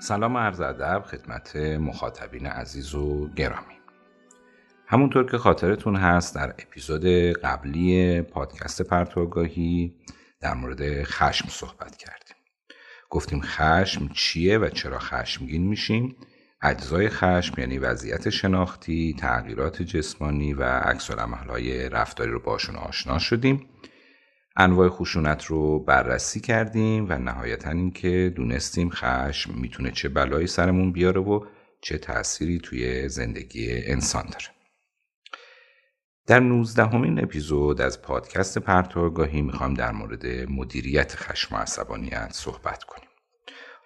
[0.00, 3.74] سلام عرض ادب خدمت مخاطبین عزیز و گرامی.
[4.86, 9.94] همونطور که خاطرتون هست در اپیزود قبلی پادکست پرتوگاهی
[10.40, 12.36] در مورد خشم صحبت کردیم.
[13.10, 16.16] گفتیم خشم چیه و چرا خشمگین میشیم؟
[16.62, 23.68] اجزای خشم یعنی وضعیت شناختی تغییرات جسمانی و عکس های رفتاری رو باشون آشنا شدیم.
[24.56, 31.20] انواع خشونت رو بررسی کردیم و نهایتا اینکه دونستیم خشم می‌تونه چه بلایی سرمون بیاره
[31.20, 31.46] و
[31.80, 34.46] چه تأثیری توی زندگی انسان داره.
[36.26, 43.08] در نوزدهمین اپیزود از پادکست پرتوگاهی می‌خوام در مورد مدیریت خشم و عصبانیت صحبت کنیم.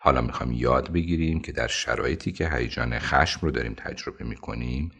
[0.00, 4.92] حالا می‌خوام یاد بگیریم که در شرایطی که هیجان خشم رو داریم تجربه می‌کنیم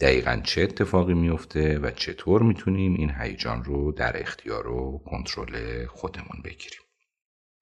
[0.00, 6.42] دقیقا چه اتفاقی میفته و چطور می‌تونیم این هیجان رو در اختیار و کنترل خودمون
[6.44, 6.80] بگیریم؟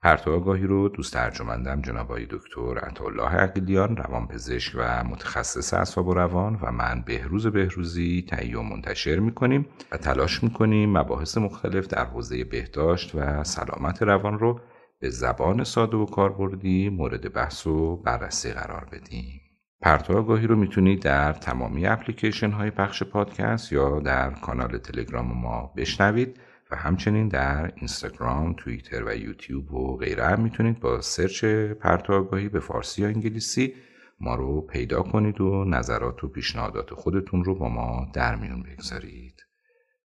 [0.02, 6.14] پرتو آگاهی رو دوست ترجمندم جناب آقای دکتر عطاالله عقیلیان روانپزشک و متخصص اعصاب و
[6.14, 12.04] روان و من بهروز بهروزی تهیه و منتشر می‌کنیم و تلاش می‌کنیم مباحث مختلف در
[12.04, 14.60] حوزه بهداشت و سلامت روان رو
[15.00, 19.40] به زبان ساده و کاربردی مورد بحث و بررسی قرار بدیم.
[19.80, 25.72] پرتو آگاهی رو می‌تونید در تمامی اپلیکیشن های پخش پادکست یا در کانال تلگرام ما
[25.76, 31.44] بشنوید و همچنین در اینستاگرام، توییتر و یوتیوب و غیره هم می‌تونید با سرچ
[31.80, 33.74] پرتو آگاهی به فارسی یا انگلیسی
[34.20, 39.42] ما رو پیدا کنید و نظرات و پیشنهادات خودتون رو با ما در میون بگذارید.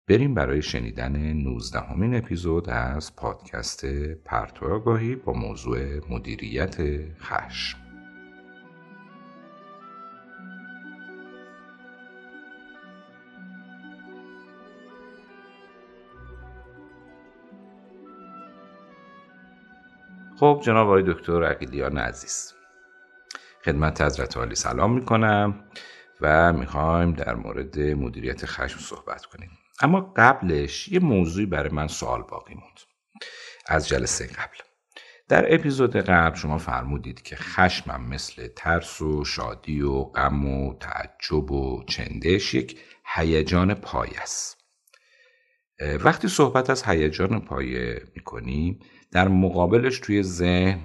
[0.08, 3.84] بریم برای شنیدن 19 همین اپیزود از پادکست
[4.24, 5.78] پرتو آگاهی با موضوع
[6.10, 6.76] مدیریت
[7.18, 7.81] خشم.
[20.42, 22.52] خب جناب آقای دکتر عقیلیان عزیز
[23.64, 25.64] خدمت حضرت عالی سلام می‌کنم
[26.20, 29.50] و می‌خوایم در مورد مدیریت خشم صحبت کنیم.
[29.80, 32.80] اما قبلش یه موضوعی برای من سوال باقی موند.
[33.66, 34.56] از جلسه قبل.
[35.28, 41.52] در اپیزود قبل شما فرمودید که خشمم مثل ترس و شادی و غم و تعجب
[41.52, 42.80] و چندش یک
[43.14, 44.58] هیجان پای است.
[46.04, 48.80] وقتی صحبت از هیجان پایه می‌کنیم
[49.12, 50.80] در مقابلش توی ذهن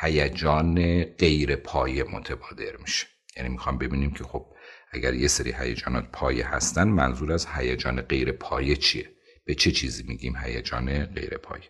[0.00, 3.06] هیجان غیر پایه متبادر میشه.
[3.36, 4.46] یعنی می‌خوام ببینیم که خب
[4.92, 9.10] اگر یه سری هیجانات پایه هستن منظور از هیجان غیر پایه چیه؟
[9.46, 11.64] به چه چیزی میگیم هیجان غیر پایه؟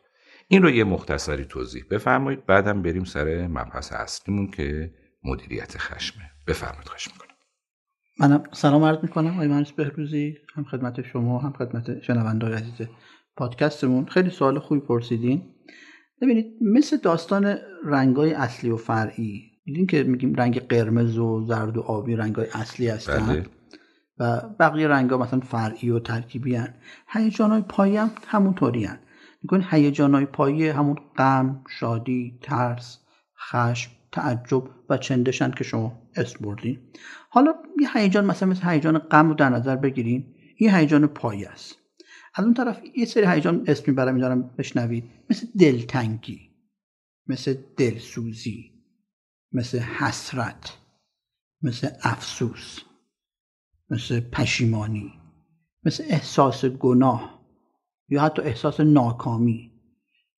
[0.48, 4.91] این رو یه مختصری توضیح بفرمایید بعدم بریم سر مبحث اصلیمون که
[5.24, 6.30] مدیریت خشمه.
[6.46, 7.34] بفرمایید خواهش می‌کنم.
[8.20, 9.34] منم سلام عرض می‌کنم.
[9.34, 12.88] آقای مهندس بهروزی هم خدمت شما هم خدمت شنوندگان عزیز
[13.37, 14.06] پادکستمون.
[14.06, 15.43] خیلی سوال خوبی پرسیدین.
[16.21, 21.81] ببینید مثل داستان رنگای اصلی و فرعی دیدین که میگیم رنگ قرمز و زرد و
[21.81, 23.47] آبی رنگای اصلی هستن؟ بله.
[24.19, 26.75] و بقیه رنگا مثلا فرعی و ترکیبی هن.
[27.09, 28.99] هیجان های پایی هم همونطوری هن.
[29.43, 32.99] میگن هیجان های پایی همون غم شادی ترس
[33.51, 36.78] خشم تعجب و چندشن که شما اسم بردین.
[37.31, 41.84] حالا یه هیجان مثلا مثل هیجان غم رو در نظر بگیریم این هیجان پایی است
[42.34, 45.05] از اون طرف یه سری هیجان اسمی برای میدارم بشنوید.
[45.31, 46.50] مثل دلتنگی
[47.27, 48.71] مثل دلسوزی
[49.53, 50.78] مثل حسرت
[51.62, 52.78] مثل افسوس
[53.91, 55.12] مثل پشیمانی
[55.84, 57.45] مثل احساس گناه
[58.09, 59.71] یا حتی احساس ناکامی.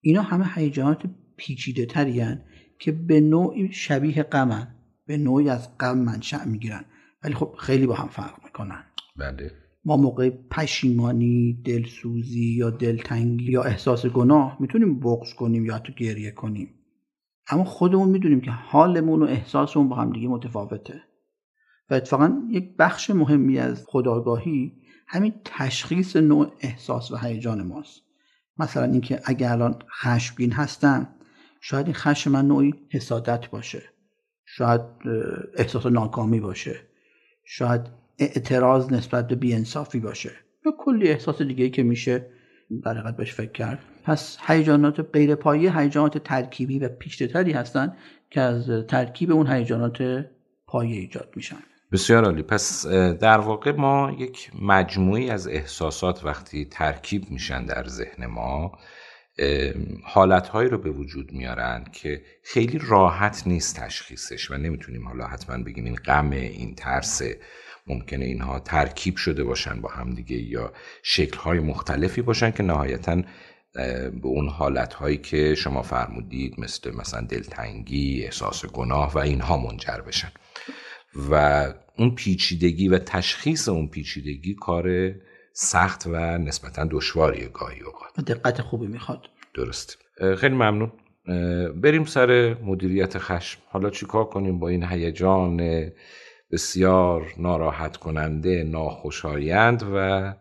[0.02, 1.04] اینا همه هیجانات
[1.38, 2.38] پیچیده تری
[2.80, 4.76] که به نوعی شبیه غمن
[5.06, 6.86] به نوعی از غم منشأ می‌گیرن.
[7.24, 8.84] ولی خب خیلی با هم فرق می‌کنن.
[9.18, 9.65] بله.
[9.86, 16.32] ما موقع پشیمانی دلسوزی یا دلتنگی یا احساس گناه می‌تونیم بغض کنیم یا تو گریه
[16.32, 16.70] کنیم.
[17.48, 21.02] اما خودمون می‌دونیم که حالمون و احساسمون با هم دیگه متفاوته.
[21.90, 24.74] و اتفاقا یک بخش مهمی از خداگاهی
[25.08, 28.02] همین تشخیص نوع احساس و هیجان ماست.
[28.58, 31.08] مثلا اینکه اگر الان خشمگین هستم
[31.62, 33.84] شاید این خشم من نوعی حسادت باشه.
[34.46, 34.82] شاید
[35.58, 36.76] احساس ناکامی باشه.
[37.44, 37.82] شاید
[38.20, 40.32] اعتراض نسبت به بیانصافی باشه.
[40.66, 42.26] یا کلی احساس دیگه ای که میشه
[42.84, 43.80] در حقیقت بهش فکر کرد.
[44.04, 47.98] پس هیجانات غیر پایه هیجانات ترکیبی و پیچیده‌تری هستند
[48.30, 50.26] که از ترکیب اون هیجانات
[50.68, 51.58] پایه ایجاد میشن.
[51.92, 52.44] بسیار عالی.
[52.44, 58.72] پس در واقع ما یک مجموعی از احساسات وقتی ترکیب میشن در ذهن ما
[60.04, 65.86] حالتهایی رو به وجود میارن که خیلی راحت نیست تشخیصش و نمی‌تونیم حالا حتما بگیم
[65.86, 67.22] این غم این ترس
[67.88, 70.74] ممکنه اینها ترکیب شده باشن با هم دیگه یا
[71.04, 73.22] شکلهای مختلفی باشن که نهایتا
[74.12, 80.02] به اون حالت هایی که شما فرمودید مثل مثلا دلتنگی احساس گناه و اینها منجر
[80.08, 80.32] بشن.
[81.32, 85.12] و اون پیچیدگی و تشخیص اون پیچیدگی کار
[85.54, 88.26] سخت و نسبتا دشواریه گاهی اوقات.
[88.32, 89.22] دقت خوبی می‌خواد.
[89.54, 89.98] درست.
[90.38, 90.92] خیلی ممنون.
[91.82, 93.60] بریم سر مدیریت خشم.
[93.70, 95.62] حالا چیکار کنیم با این هیجان
[96.52, 100.34] بسیار ناراحت کننده ناخوشایند و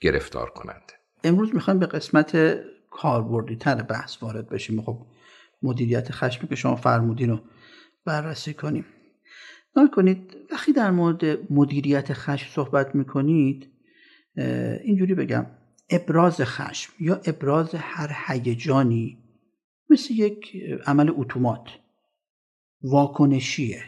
[0.00, 2.56] گرفتار کننده امروز می‌خوایم به قسمت
[2.90, 4.82] کاربردی تر بحث وارد بشیم.
[4.82, 5.06] خب
[5.62, 7.40] مدیریت خشمی که شما فرمودین رو
[8.04, 8.84] بررسی کنیم.
[9.76, 13.70] نام کنید وقتی در مورد مدیریت خشم صحبت می‌کنید
[14.84, 15.46] اینجوری بگم
[15.90, 19.18] ابراز خشم یا ابراز هر هیجانی
[19.90, 21.68] مثل یک عمل اتومات
[22.82, 23.82] واکنشیه.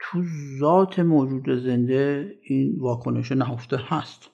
[0.00, 0.22] تو
[0.60, 4.30] ذات موجود زنده این واکنش نهفته هست.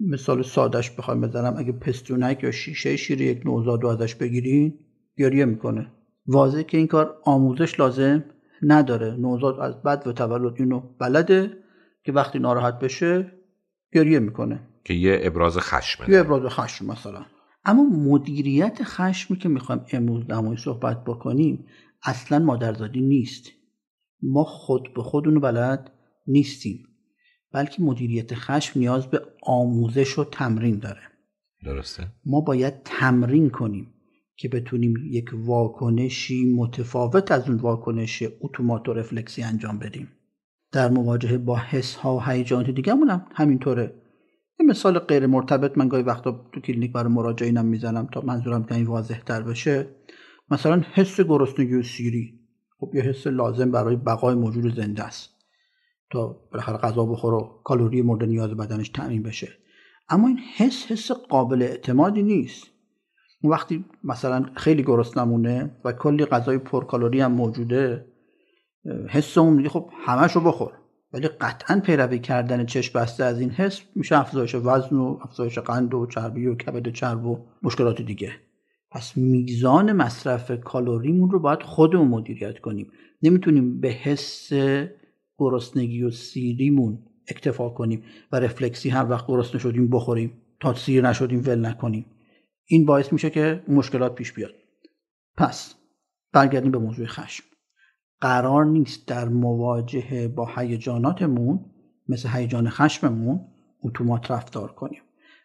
[0.00, 1.54] مثال سادش بخوایم بزنم.
[1.58, 4.78] اگه پستونک یا شیشه شیر یک نوزاد رو ازش بگیرین
[5.18, 5.92] گریه می‌کنه.
[6.26, 8.24] واضح که این کار آموزش لازم
[8.62, 9.16] نداره.
[9.16, 11.56] نوزاد از بد و تولد اینو بلده
[12.04, 13.32] که وقتی ناراحت بشه
[13.92, 14.60] گریه می‌کنه.
[14.84, 17.26] که یه ابراز خشمه یه ابراز خشم مثلا.
[17.64, 21.66] اما مدیریت خشمی که می‌خوایم امروز نمایی صحبت بکنیم
[22.02, 23.55] اصلا مادرزادی نیست.
[24.26, 25.90] ما خود به خودونو بلد
[26.26, 26.78] نیستیم
[27.52, 31.00] بلکه مدیریت خشم نیاز به آموزش و تمرین داره.
[31.64, 33.94] درسته؟ ما باید تمرین کنیم
[34.36, 40.08] که بتونیم یک واکنشی متفاوت از اون واکنش اتومات و رفلکسی انجام بدیم.
[40.72, 43.94] در مواجهه با حس ها و هیجانات دیگه هم همینطوره.
[44.60, 48.74] یه مثال غیر مرتبط من گاهی وقتا تو کلینیک برای مراجعینم می‌زنم تا منظورم که
[48.74, 49.86] این واضح تر بشه.
[50.50, 52.45] مثلا حس گرسنگی و سیری.
[52.78, 55.30] خب یه حس لازم برای بقای موجود زنده است.
[56.10, 59.48] تا بالاخره غذا بخور و کالری مورد نیاز بدنش تأمین بشه.
[60.08, 62.66] اما این حس حس قابل اعتمادی نیست.
[63.44, 64.84] وقتی مثلا خیلی
[65.16, 68.06] نمونه و کلی غذای پرکالری هم موجوده
[69.08, 70.72] حس اون میگه خب همش بخور.
[71.12, 75.94] ولی قطعا پیروی کردن چشم بسته از این حس میشه افزایش وزن و افزایش قند
[75.94, 78.32] و چربی و کبد چرب و مشکلات دیگه.
[78.90, 82.92] پس میزان مصرف کالریمون رو باید خودمون مدیریت کنیم.
[83.22, 84.52] نمی‌تونیم به حس
[85.38, 86.98] گرسنگی و سیریمون
[87.28, 88.02] اکتفا کنیم
[88.32, 90.32] و رفلکسی هر وقت گرسنه شدیم بخوریم.
[90.60, 92.06] تا سیر نشدیم ول نکنیم.
[92.66, 94.54] این باعث میشه که مشکلات پیش بیاد.
[95.36, 95.74] پس
[96.32, 97.44] برگردیم به موضوع خشم.
[98.20, 101.64] قرار نیست در مواجهه با هیجاناتمون
[102.08, 103.40] مثل هیجان خشممون
[103.82, 105.02] اتومات رفتار کنیم.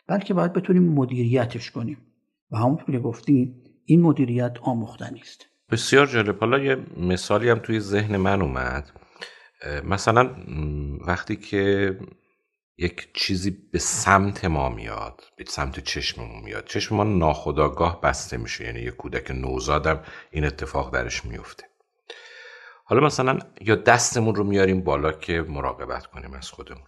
[0.08, 1.98] بلکه باید بتونیم مدیریتش کنیم.
[2.52, 5.46] و همونطور که گفتیم این مدیریت آموختنی است.
[5.72, 6.40] بسیار جالب.
[6.40, 8.92] حالا یه مثالی هم توی ذهن من اومد.
[9.84, 10.30] مثلا
[11.08, 11.98] وقتی که
[12.78, 18.66] یک چیزی به سمت ما میاد به سمت چشممون میاد چشم ما ناخداگاه بسته میشه
[18.66, 21.64] یعنی یه کودک نوزادم این اتفاق درش میفته.
[22.86, 26.88] حالا مثلا یا دستمون رو میاریم بالا که مراقبت کنیم از خودمون.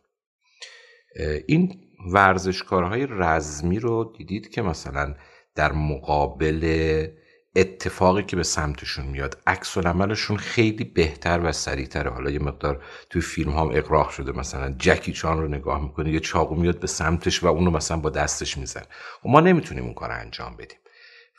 [1.47, 1.81] این
[2.13, 5.15] ورزشکارهای رزمی رو دیدید که مثلا
[5.55, 7.07] در مقابل
[7.55, 9.37] اتفاقی که به سمتشون میاد.
[9.47, 12.09] عکس عملشون خیلی بهتر و سریعتره.
[12.09, 14.31] حالا یه مقدار توی فیلم هم اقراق شده.
[14.31, 18.09] مثلا جکی چان رو نگاه می‌کنه یه چاقو میاد به سمتش و اونو مثلا با
[18.09, 18.83] دستش میزن و
[19.23, 20.77] خب ما نمی‌تونیم اون کار انجام بدیم.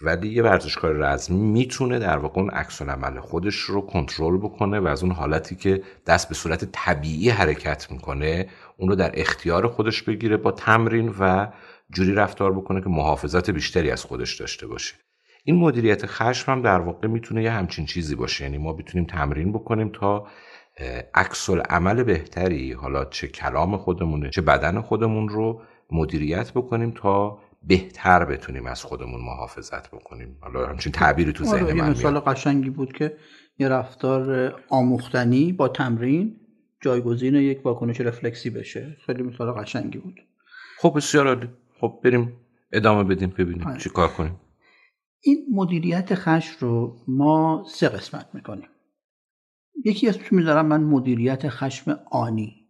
[0.03, 4.87] ولی یه ورزشکار رزمی می‌تونه در واقع اون عکس عمل خودش رو کنترل بکنه و
[4.87, 10.03] از اون حالتی که دست به صورت طبیعی حرکت می‌کنه اون رو در اختیار خودش
[10.03, 11.47] بگیره با تمرین و
[11.93, 14.95] جوری رفتار بکنه که محافظت بیشتری از خودش داشته باشه.
[15.45, 18.45] این مدیریت خشم هم در واقع می‌تونه یه همچین چیزی باشه.
[18.45, 20.27] یعنی ما بتونیم تمرین بکنیم تا
[21.15, 28.25] عکس عمل بهتری حالا چه کلام خودمونه چه بدن خودمون رو مدیریت بکنیم تا بهتر
[28.25, 30.37] بتونیم از خودمون محافظت بکنیم.
[30.41, 33.17] حالا همچین تعبیری تو ذهن آره، من مثال قشنگی بود که
[33.59, 36.41] یه رفتار آموختنی با تمرین
[36.81, 38.97] جایگزین یک واکنش رفلکسی بشه.
[39.07, 40.21] خیلی مثال قشنگی بود.
[40.79, 41.49] خب بسیار
[41.85, 42.41] خب بریم
[42.73, 43.79] ادامه بدیم ببینیم آره.
[43.79, 44.41] چی کار کنیم.
[45.21, 48.69] این مدیریت خشم رو ما سه قسمت می‌کنیم.
[49.85, 52.69] یکی اسمش می‌ذارم من مدیریت خشم آنی.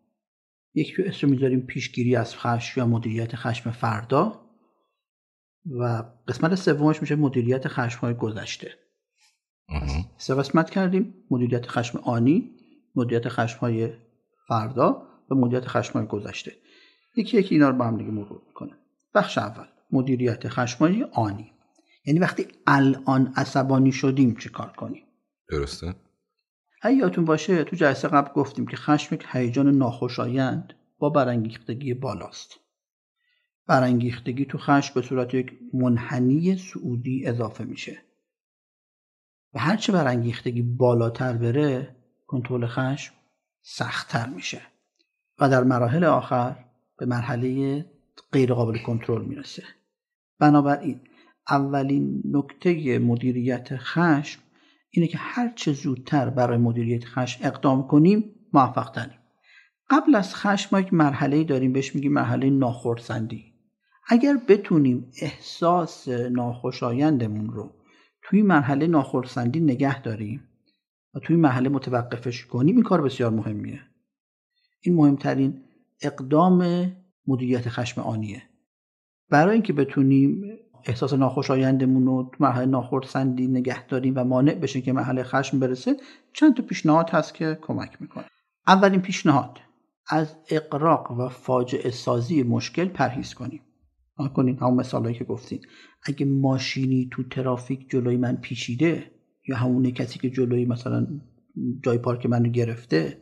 [0.75, 4.41] یکی اسم می‌ذاریم پیشگیری از خشم یا مدیریت خشم فردا.
[5.81, 8.73] و قسمت سومش میشه مدیریت خشم های گذشته
[10.17, 11.15] سه قسمت کردیم.
[11.31, 12.51] مدیریت خشم آنی
[12.95, 13.93] مدیریت خشم های
[14.49, 16.53] فردا و مدیریت خشم های گذشته.
[17.17, 18.84] یکی یکی اینا رو با هم دیگه مرور می‌کنه
[19.15, 21.53] بخش اول مدیریت خشم های آنی.
[22.07, 25.03] یعنی وقتی الان عصبانی شدیم چه کار کنیم؟
[25.49, 25.95] درسته.
[27.01, 32.51] یادتون باشه تو جلسه قبل گفتیم که خشم یک هیجان ناخوشایند با برانگیختگی بالاست.
[33.67, 37.99] برانگیختگی تو خشم به صورت یک منحنی سعودی اضافه میشه.
[39.55, 43.15] و هرچه برانگیختگی بالاتر بره کنترل خشم
[43.63, 44.63] سختتر میشه.
[45.39, 46.65] و در مراحل آخر
[46.99, 47.85] به مرحله
[48.33, 49.63] غیر قابل کنترل می‌رسه.
[50.39, 51.01] بنابراین
[51.51, 54.41] اولین نکته مدیریت خشم
[54.91, 59.19] اینه که هر چه زودتر برای مدیریت خشم اقدام کنیم موفق تریم
[59.91, 63.55] قبل از خشم ما یک مرحله داریم بهش میگیم مرحله ناخرسندی.
[64.09, 67.75] اگر بتونیم احساس ناخوشایندمون رو
[68.23, 70.49] توی مرحله ناخرسندی نگه داریم
[71.15, 73.81] و توی مرحله متوقفش کنیم این کار بسیار مهمیه.
[74.81, 75.65] این مهمترین
[76.03, 76.63] اقدام
[77.27, 78.43] مدیریت خشم آنیه.
[79.31, 80.43] برای اینکه بتونیم
[80.85, 85.97] احساس ناخوشایندمون رو تو مرحله ناخرسندی نگه داریم و مانع بشه که مرحله خشم برسه
[86.33, 88.25] چند تا پیشنهاد هست که کمک می‌کنه.
[88.67, 89.59] اولین پیشنهاد
[90.09, 93.61] از اقراق و فاجعه سازی مشکل پرهیز کنیم.
[94.35, 95.61] کنین همون مثالهایی که گفتین.
[96.03, 99.11] اگه ماشینی تو ترافیک جلوی من پیچیده
[99.49, 101.07] یا همون کسی که جلوی مثلا
[101.85, 103.21] جای پارک منو گرفته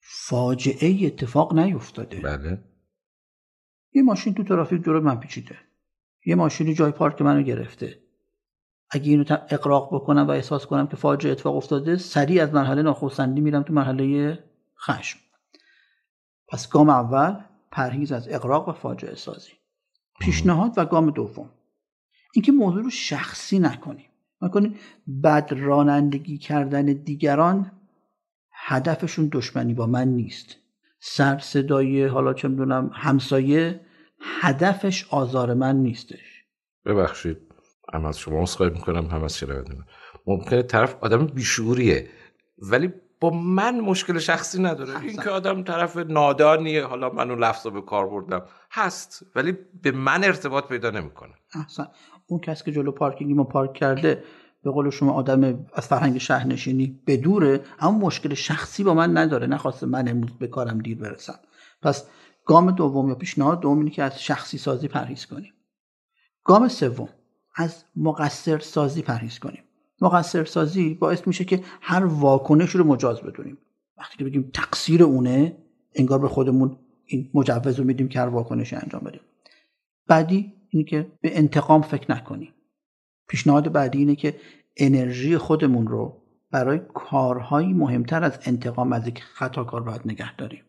[0.00, 2.20] فاجعه اتفاق نیفتاده.
[2.20, 2.58] بله.
[3.96, 5.56] یه ماشین تو ترافیک جلوی من پیچیده.
[6.26, 7.98] یه ماشینی جای پارک منو گرفته.
[8.90, 13.40] اگه اینو اقراق بکنم و احساس کنم که فاجعه اتفاق افتاده سریع از مرحله ناخوسندی
[13.40, 14.38] میرم تو مرحله
[14.78, 15.18] خشم.
[16.48, 17.36] پس گام اول
[17.70, 19.52] پرهیز از اقراق و فاجعه سازی.
[20.20, 21.50] پیشنهاد و گام دوم.
[22.34, 24.06] اینکه موضوع رو شخصی نکنیم.
[24.42, 24.74] نکنیم
[25.24, 27.72] بد رانندگی کردن دیگران
[28.52, 30.56] هدفشون دشمنی با من نیست.
[31.00, 33.85] سر صدای حالا چه می‌دونم همسایه
[34.40, 36.44] هدفش آزار من نیستش.
[36.84, 37.38] ببخشید
[37.94, 39.84] هم از شما اصخایی می‌کنم هم از شنونده
[40.26, 42.08] ممکنه طرف آدم بیشوریه
[42.58, 45.00] ولی با من مشکل شخصی نداره.
[45.00, 48.42] این که آدم طرف نادانیه حالا منو لفظ به کار بردم.
[48.70, 51.34] هست ولی به من ارتباط پیدا نمی‌کنه.
[51.54, 51.86] احسن
[52.26, 54.24] اون کسی که جلو پارکینگی ما پارک کرده
[54.62, 59.46] به قول شما آدم از فرهنگ شهرنشینی بدوره اما مشکل شخصی با من نداره.
[59.46, 61.38] نخواسته من امروز به کارم دیر برسم.
[61.82, 62.06] پس
[62.46, 65.52] گام دوم یا پیشنهاد دوم اینه که از شخصی سازی پرهیز کنیم.
[66.44, 67.08] گام سوم
[67.54, 69.62] از مقصر سازی پرهیز کنیم.
[70.00, 73.58] مقصر سازی باعث میشه که هر واکنش رو مجاز بدونیم.
[73.98, 75.56] وقتی که بگیم تقصیر اونه
[75.94, 79.20] انگار به خودمون این مجوز رو میدیم که هر واکنش انجام بدیم.
[80.06, 82.52] بعدی اینه که به انتقام فکر نکنیم.
[83.28, 84.36] پیشنهاد بعدی اینه که
[84.76, 90.64] انرژی خودمون رو برای کارهایی مهمتر از انتقام از یک خطاکار باید نگه داریم.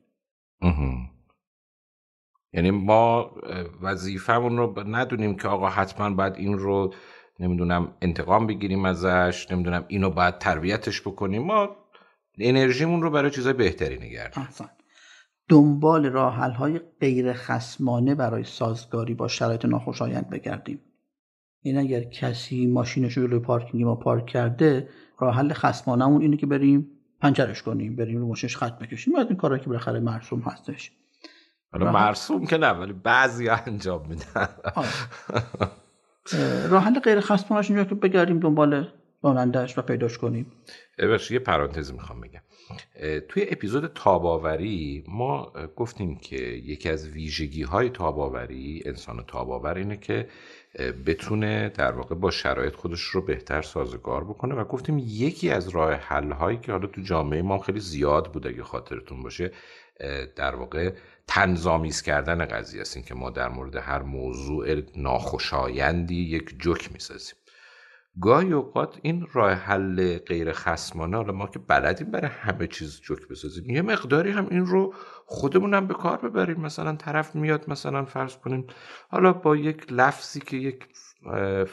[2.53, 3.31] یعنی ما
[3.81, 6.93] وظیفهمون رو ندونیم که آقا حتما باید این رو
[7.39, 11.43] نمی‌دونم انتقام بگیریم ازش نمی‌دونم اینو باید تربیتش بکنیم.
[11.43, 11.75] ما
[12.39, 14.47] انرژیمون رو برای چیزای بهتری نگردیم
[15.49, 20.79] دنبال راه های غیر خسمانه برای سازگاری با شرایط ناخوشایند بگردیم.
[21.61, 24.89] این اگر کسی ماشینش رو پارکینگ ما پارک کرده
[25.19, 26.87] راه حل خصمانمون اینه که بریم
[27.21, 29.13] پنچرش کنیم بریم رو ماشینش خط بکشیم.
[29.13, 30.91] بعد این کارا که بالاخره مرسوم هستش.
[31.79, 34.47] حالا مرسوم که نه ولی بعضی انجام میدن.
[36.69, 38.87] راه حل غیر خصمانش اینجا که بگردیم دنبال
[39.23, 40.51] رانندهش و پیداش کنیم.
[40.97, 42.41] ببخشید یه پرانتز می‌خوام بگم.
[43.29, 50.27] توی اپیزود تاباوری ما گفتیم که یکی از ویژگی های تاباوری انسان تاباور اینه که
[51.05, 55.93] بتونه در واقع با شرایط خودش رو بهتر سازگار بکنه و گفتیم یکی از راه
[55.93, 59.51] حل هایی که حالا تو جامعه ما خیلی زیاد بود اگه خاطرتون باشه
[60.35, 60.93] در واقع
[61.27, 62.95] تنظامیز کردن قضیه است.
[62.97, 67.35] این که ما در مورد هر موضوع ناخوشایندی یک جوک می‌سازیم.
[68.21, 73.27] گاهی اوقات این راه حل غیر خصمانه حالا ما که بلدیم برای همه چیز جوک
[73.27, 74.93] بسازیم یه مقداری هم این رو
[75.25, 76.61] خودمون هم به کار ببریم.
[76.61, 78.67] مثلا طرف میاد مثلا فرض کنیم
[79.09, 80.87] حالا با یک لفظی که یک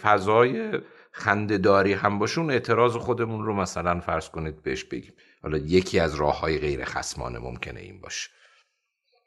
[0.02, 0.80] فضای
[1.12, 5.12] خندهداری هم باشه اون اعتراض خودمون رو مثلا فرض کنید بهش بگیم.
[5.42, 8.30] حالا یکی از راه های غیر خصمانه ممکنه این باشه.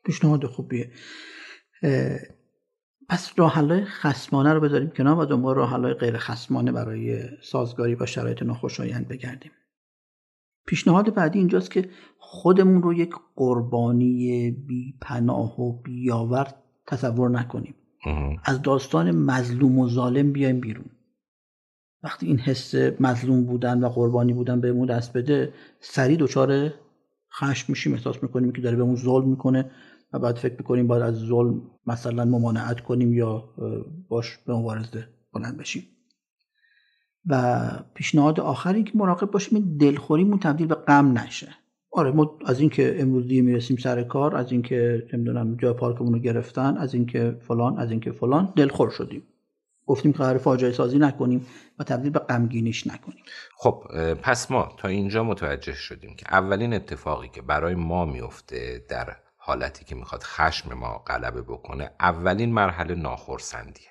[0.08, 0.92] پیشنهاد خوبیه.
[3.10, 8.44] پس راه خصمانه رو بذاریم کنار و دنبال راه غیر خصمانه برای سازگاری با شرایط
[8.44, 9.52] ناخوشایند بگردیم.
[10.68, 16.48] پیشنهاد بعدی اینجاست که خودمون رو یک قربانی بی پناه و بیاور
[16.88, 17.76] تصور نکنیم.
[18.44, 20.90] از داستان مظلوم و ظالم بیایم بیرون.
[22.04, 26.74] وقتی این حس مظلوم بودن و قربانی بودن بهمون دست بده سریع دچار
[27.34, 27.94] خشم میشیم.
[27.94, 29.72] احساس می‌کنیم که داره بهمون ظلم می‌کنه.
[30.14, 33.50] و بعد فکر می‌کنیم باید از ظلم مثلا ممانعت کنیم یا
[34.10, 35.84] باش به مبارزه بلند بشیم.
[37.26, 41.48] و پیشنهاد آخری که مراقب باشیم این دلخوریمون تبدیل به غم نشه.
[41.92, 46.20] آره ما از اینکه امروز دیگه می‌رسیم سر کار از اینکه نمی‌دونم جای پارکمون رو
[46.20, 49.24] گرفتن از اینکه فلان از اینکه فلان دلخور شدیم.
[49.86, 51.46] گفتیم که قرار فاجعه سازی نکنیم
[51.80, 53.24] و تبدیل به غمگینیش نکنیم.
[53.58, 53.84] خب
[54.16, 59.16] پس ما تا اینجا متوجه شدیم که اولین اتفاقی که برای ما میفته در
[59.48, 63.88] حالتی که می‌خواد خشم ما غلبه بکنه اولین مرحله ناخرسندیه.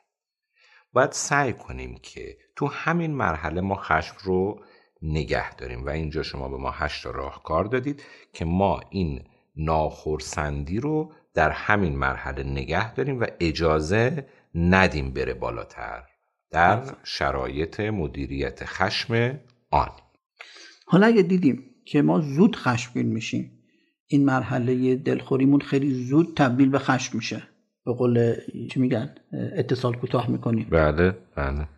[0.93, 4.65] باید سعی کنیم که تو همین مرحله ما خشم رو
[5.03, 9.25] نگه داریم و اینجا شما به ما هشت راهکار دادید که ما این
[9.57, 16.03] ناخرسندی رو در همین مرحله نگه داریم و اجازه ندیم بره بالاتر
[16.51, 19.91] در شرایط مدیریت خشم آن.
[20.87, 23.56] حالا اگه دیدیم که ما زود خشمگین میشیم
[24.07, 27.43] این مرحله دلخوریمون خیلی زود تبدیل به خشم میشه.
[27.87, 28.35] به قول
[28.71, 30.67] چی میگن؟ اتصال کوتاه می‌کنیم.
[30.71, 31.69] بله بله.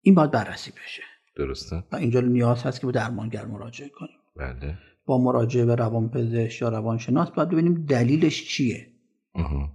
[0.00, 1.02] این باید بررسی بشه.
[1.36, 1.84] درسته.
[1.92, 4.16] و اینجا نیاز هست که به درمانگر مراجعه کنیم.
[4.36, 4.78] بله.
[5.06, 8.86] با مراجعه به روانپزشک یا روانشناس باید ببینیم دلیلش چیه.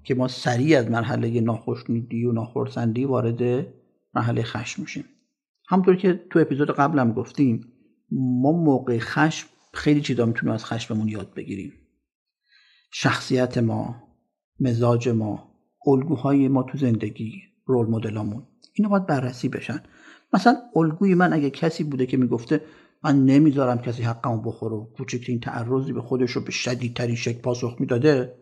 [0.04, 3.68] که ما سریع از مرحله ناخشنودی و ناخرسندی وارد
[4.14, 5.06] مرحله خشم میشیم.
[5.68, 7.66] همطور که تو اپیزود قبلم گفتیم
[8.12, 11.74] ما موقع خشم خیلی چیزا می‌تونیم از خشممون یاد بگیریم.
[12.92, 13.96] شخصیت ما
[14.60, 15.52] مزاج ما
[15.88, 18.44] الگوهای ما تو زندگی رول مدلامون.
[18.74, 19.84] اینا باید بررسی بشن.
[20.34, 22.62] مثلا الگوی من اگه کسی بوده که می‌گفته
[23.04, 27.76] من نمی‌ذارم کسی حقمو بخوره و کوچکترین تعرضی به خودش رو به شدیدترین شکل پاسخ
[27.80, 28.36] می‌داده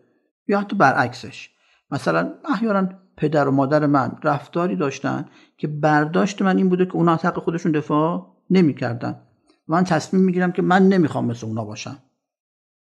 [0.48, 1.50] یا حتی برعکسش.
[1.90, 7.12] مثلا احیانا پدر و مادر من رفتاری داشتن که برداشت من این بوده که اونا
[7.12, 9.20] از حق خودشون دفاع نمی‌کردن.
[9.68, 11.98] من تصمیم می‌گیرم که من نمی‌خوام مثل اونا باشم.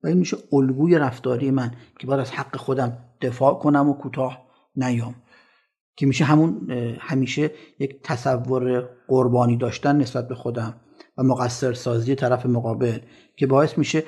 [0.05, 4.47] و این میشه الگوی رفتاری من که باید از حق خودم دفاع کنم و کوتاه
[4.77, 5.15] نیام.
[5.97, 10.75] که میشه همون همیشه یک تصور قربانی داشتن نسبت به خودم
[11.19, 12.99] و مقصر سازی طرف مقابل
[13.37, 14.05] که باعث میشه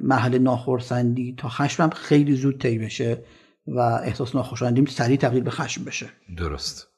[0.00, 3.24] محل ناخرسندی تا خشمم خیلی زود طی بشه
[3.66, 6.06] و احساس ناخوشایندیم سریع تبدیل به خشم بشه.
[6.38, 6.88] درست.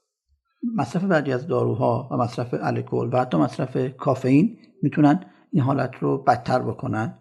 [0.77, 6.19] مصرف بعدی از داروها و مصرف الکل و حتی مصرف کافئین می‌تونن این حالت رو
[6.19, 7.19] بدتر بکنن.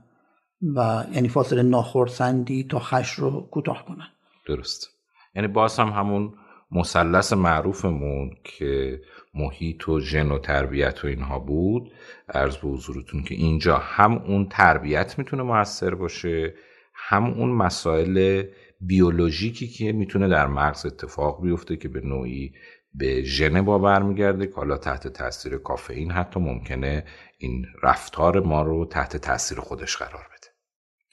[0.76, 4.08] و یعنی فاصله ناخرسندی تا خش رو کوتاه کنن.
[4.48, 4.90] درست.
[5.36, 6.34] یعنی باز هم همون
[6.72, 9.02] مثلث معروفمون که
[9.34, 11.92] محیط و ژن و تربیت و اینها بود.
[12.30, 16.54] عرض به حضورتون که اینجا هم اون تربیت می‌تونه موثر باشه
[16.96, 18.44] هم اون مسائل
[18.82, 22.54] بیولوژیکی که می‌تونه در مغز اتفاق بیفته که به نوعی
[22.94, 27.06] به ژن با برمیگرده که حالا تحت تاثیر کافئین حتی ممکنه
[27.38, 30.35] این رفتار ما رو تحت تاثیر خودش قرار بده.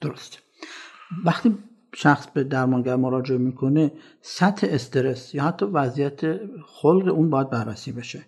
[0.03, 0.38] درسته
[1.25, 1.59] وقتی
[1.95, 6.21] شخص به درمانگر مراجعه می‌کنه سطح استرس یا حتی وضعیت
[6.67, 8.25] خلق اون باید بررسی بشه.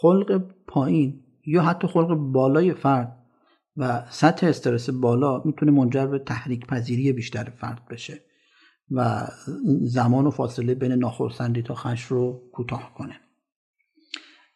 [0.00, 3.16] خلق پایین یا حتی خلق بالای فرد
[3.76, 8.20] و سطح استرس بالا می‌تونه منجر به تحریک پذیری بیشتر فرد بشه
[8.90, 9.26] و
[9.82, 13.20] زمان و فاصله بین ناخرسندی تا خش رو کوتاه کنه.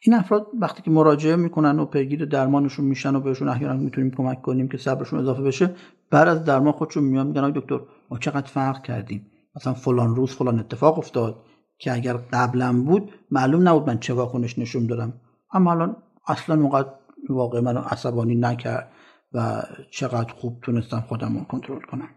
[0.07, 4.43] این افراد وقتی که مراجعه می‌کنن و پیگیر درمانشون میشن و بهشون احیانا می‌تونیم کمک
[4.43, 5.75] کنیم که صبرشون اضافه بشه
[6.15, 10.59] بعد از درمان خودشون میان میگن دکتر ما چقدر فرق کردیم؟ مثلا فلان روز فلان
[10.59, 11.45] اتفاق افتاد
[11.79, 15.21] که اگر قبلا بود معلوم نبود من چه واکنش نشون دادم.
[15.53, 15.97] اما الان
[16.29, 16.85] اصلا موقع
[17.29, 18.93] واقع منو عصبانی نکرد
[19.33, 22.09] و چقدر خوب تونستم خودم رو کنترل کنم.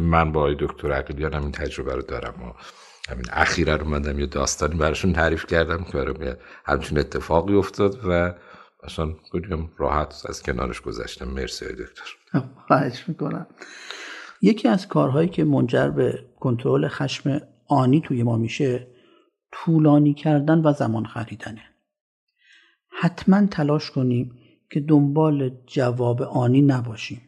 [0.00, 2.52] من با دکتر عقیلیان هم این تجربه رو دارم و
[3.12, 8.34] همین اخیرا اومدم یه داستانی براشون تعریف کردم که برای همچین اتفاقی افتاد و
[8.82, 9.14] اصلا
[9.78, 11.28] راحت از کنارش گذشتم.
[11.28, 12.16] مرسی دکتر.
[12.66, 13.46] خواهش می‌کنم.
[14.42, 18.86] یکی از کارهایی که منجر به کنترل خشم آنی توی ما میشه
[19.52, 21.62] طولانی کردن و زمان خریدنه.
[22.88, 24.32] حتما تلاش کنیم
[24.70, 27.20] که دنبال جواب آنی نباشیم.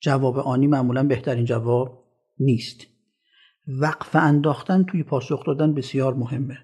[0.00, 2.04] جواب آنی معمولا بهترین جواب
[2.38, 2.86] نیست.
[3.66, 6.58] وقف انداختن توی پاسخ دادن بسیار مهمه.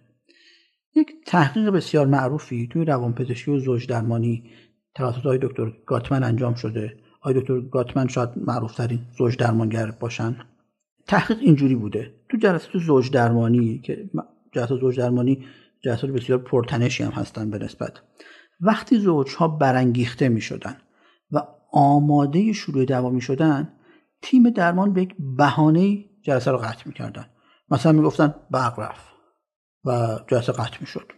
[0.96, 4.50] یک تحقیق بسیار معروفی توی روانپزشکی و زوج درمانی
[4.94, 6.96] توسط آقای دکتر گاتمن انجام شده.
[7.20, 10.36] آقای دکتر گاتمن شاید معروفترین زوج درمانگر باشن.
[11.06, 12.14] تحقیق اینجوری بوده.
[12.28, 14.10] تو جلسات زوج درمانی که
[14.52, 15.44] جلسات زوج درمانی
[15.80, 17.92] جلسات بسیار پرتنشی هم هستن به نسبت.
[18.60, 20.76] وقتی زوجها برانگیخته می شدن
[21.30, 23.72] و آماده شروع دعوا می شدن
[24.22, 27.26] تیم درمان به یک بهانه جلسه رو قطع می‌کردن.
[27.70, 29.06] مثلا می‌گفتن برق رفت
[29.84, 31.12] و جلسه قطع می‌شد.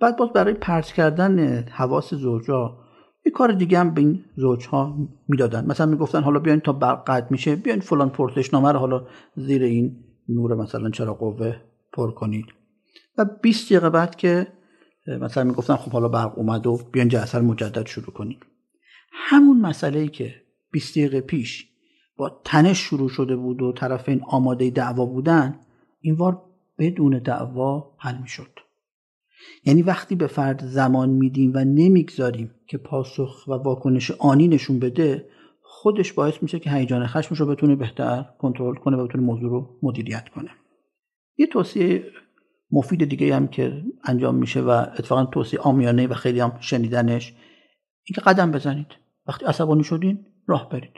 [0.00, 2.83] بعد باز برای پرت کردن حواس زوجا
[3.26, 4.96] یه کار دیگه هم به این زوجها
[5.28, 5.66] می‌دادن.
[5.66, 9.06] مثلا می‌گفتن حالا بیاین تا برق میشه بیاین فلان پرسشنامه رو حالا
[9.36, 9.96] زیر این
[10.28, 11.56] نور مثلا چرا قوه
[11.92, 12.46] پر کنید.
[13.18, 14.46] و 20 دقیقه بعد که
[15.06, 18.38] مثلا می‌گفتن خب حالا برق اومد و بیاین جلسه مجدد شروع کنید.
[19.12, 20.34] همون مسئله ای که
[20.70, 21.68] 20 دقیقه پیش
[22.16, 25.60] با تنش شروع شده بود و طرفین آماده دعوا بودن
[26.00, 26.42] این بار
[26.78, 28.50] بدون دعوا حل می‌شد.
[29.64, 35.28] یعنی وقتی به فرد زمان میدیم و نمی‌گذاریم که پاسخ و واکنش آنی نشون بده
[35.62, 39.78] خودش باعث میشه که هیجان خشمش رو بتونه بهتر کنترل کنه و بتونه موضوع رو
[39.82, 40.50] مدیریت کنه.
[41.36, 42.04] یه توصیه
[42.70, 47.34] مفید دیگه هم که انجام میشه و اتفاقا توصیه آمیانه و خیلی هم شنیدنش
[48.04, 48.86] اینکه قدم بزنید.
[49.26, 50.94] وقتی عصبانی شدین راه برید.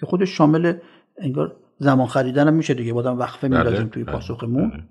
[0.00, 0.78] که خودش شامل
[1.18, 2.92] انگار زمان خریدن هم میشه دیگه.
[2.92, 4.70] بازم وقفه بله، میندازیم توی بله، پاسخمون.
[4.70, 4.82] بله.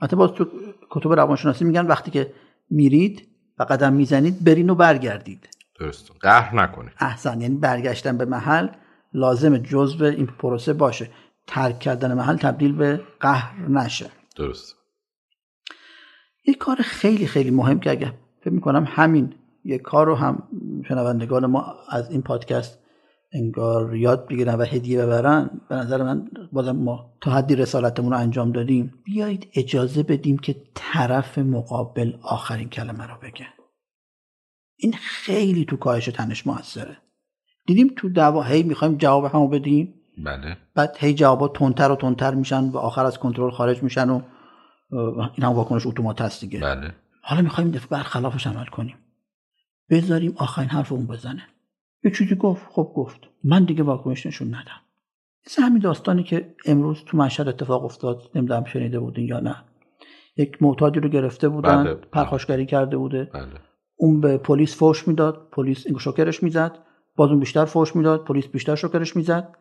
[0.00, 0.46] البته باز تو
[0.90, 2.32] کتب روانشناسی میگن وقتی که
[2.70, 3.29] میرید
[3.60, 5.48] و قدم می‌زنید برین و برگردید.
[5.78, 6.92] درست قهر نکنید.
[6.98, 8.68] احسن یعنی برگشتن به محل
[9.14, 11.10] لازم جزء این پروسه باشه.
[11.46, 14.10] ترک کردن محل تبدیل به قهر نشه.
[14.36, 14.76] درست.
[16.46, 20.42] یک کار خیلی خیلی مهم که اگه فکر می‌کنم همین یک کار رو هم
[20.88, 22.78] شنوندگان ما از این پادکست
[23.32, 28.18] انگار یاد بگیرن و هدیه ببرن به نظر من بازم ما تا حدی رسالتمون رو
[28.18, 28.94] انجام دادیم.
[29.04, 33.46] بیایید اجازه بدیم که طرف مقابل آخرین کلمه رو بگه.
[34.76, 36.96] این خیلی تو کاهش تنش موثره.
[37.66, 39.94] دیدیم تو دعوا هی می‌خوایم جواب همو بدیم.
[40.24, 40.56] بله.
[40.74, 44.22] بعد هی جوابات تندتر و تندتر میشن و آخر از کنترل خارج میشن و
[44.92, 46.60] این هم واکنش اتومات هست دیگه.
[46.60, 46.94] بله.
[47.22, 48.96] حالا می‌خوایم دفعه برخلافش عمل کنیم.
[49.90, 51.42] بذاریم آخرین حرف اون بزنه.
[52.04, 53.20] یه چیزی گفت خب گفت.
[53.44, 54.80] من دیگه واکنش نشون ندم.
[55.46, 59.56] مثل همین داستانی که امروز تو مشهد اتفاق افتاد نمی‌دونم شنیده بودین یا نه.
[60.36, 61.94] یک معتادی رو گرفته بودن بله.
[61.94, 63.30] پرخاشگری کرده بوده.
[63.34, 63.46] بله.
[63.96, 66.78] اون به پلیس فوش می‌داد پلیس شوکرش می‌زد.
[67.16, 69.56] باز اون بیشتر فوش می‌داد پلیس بیشتر شوکرش می‌زد.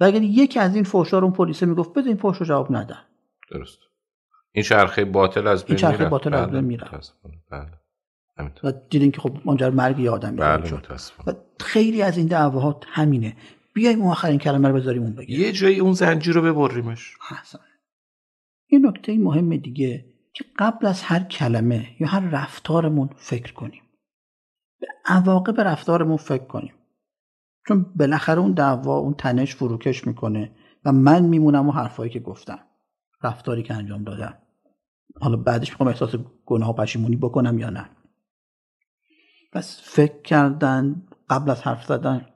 [0.00, 2.76] و اگر یکی از این فوشا رو اون پلیس می‌گفت بده این فوش رو جواب
[2.76, 2.98] ندن
[3.50, 3.78] درست.
[4.52, 6.08] این چرخه باطل از بین این چرخه.
[6.08, 6.88] باطل از بله، بین میره.
[7.50, 7.79] بله.
[8.64, 10.86] و دیدین که خب منجر مرگ یه آدمی بله شد.
[11.26, 13.36] و خیلی از این دعواها همینه.
[13.74, 17.16] بیایم اون آخرین کلمه رو بذاریم اون بگه یه جایی اون زنجیر رو ببریمش.
[17.30, 17.58] احسن
[18.70, 23.82] یه نکته مهم دیگه که قبل از هر کلمه یا هر رفتارمون فکر کنیم.
[24.80, 26.72] به عواقب رفتارمون فکر کنیم.
[27.68, 30.52] چون بالاخره اون دعوا اون تنش فروکش می‌کنه
[30.84, 32.58] و من میمونم و حرفایی که گفتم.
[33.22, 34.38] رفتاری که انجام دادم.
[35.20, 36.14] حالا بعدش می‌خوام احساس
[36.46, 37.90] گناه و پشیمونی بکنم یا نه.
[39.52, 42.26] پس فکر کردن قبل از حرف زدن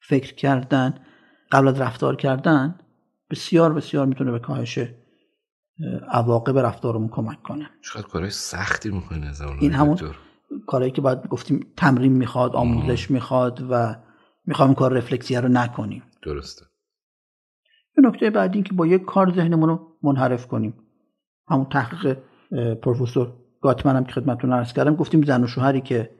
[0.00, 1.04] فکر کردن
[1.52, 2.78] قبل از رفتار کردن
[3.30, 4.86] بسیار بسیار می‌تونه به کاهش اه،
[6.08, 7.70] عواقب رفتارمون کمک کنه.
[7.82, 9.98] چقدر کارهای سختی می‌کنه زمان این همون.
[10.66, 13.96] کارهایی که باید گفتیم تمرین می‌خواد آموزش می‌خواد و
[14.44, 16.02] می‌خوایم این کار رفلکسیه رو نکنیم.
[16.22, 16.66] درسته.
[17.98, 20.74] یه نکته بعدی این که با یک کار ذهنمون رو منحرف کنیم.
[21.48, 22.18] همون تحقیق
[22.74, 23.32] پروفسور
[23.64, 26.10] گاتمن هم که خدمتتون عرض کردم گفتیم زن و شوهری که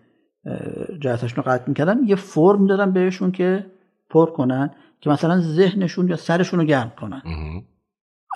[1.00, 3.66] جلسهشون رو قطع می‌کردن یه فرم دادن بهشون که
[4.11, 7.22] پر کنن که مثلا ذهنشون یا سرشون رو گرم کنن.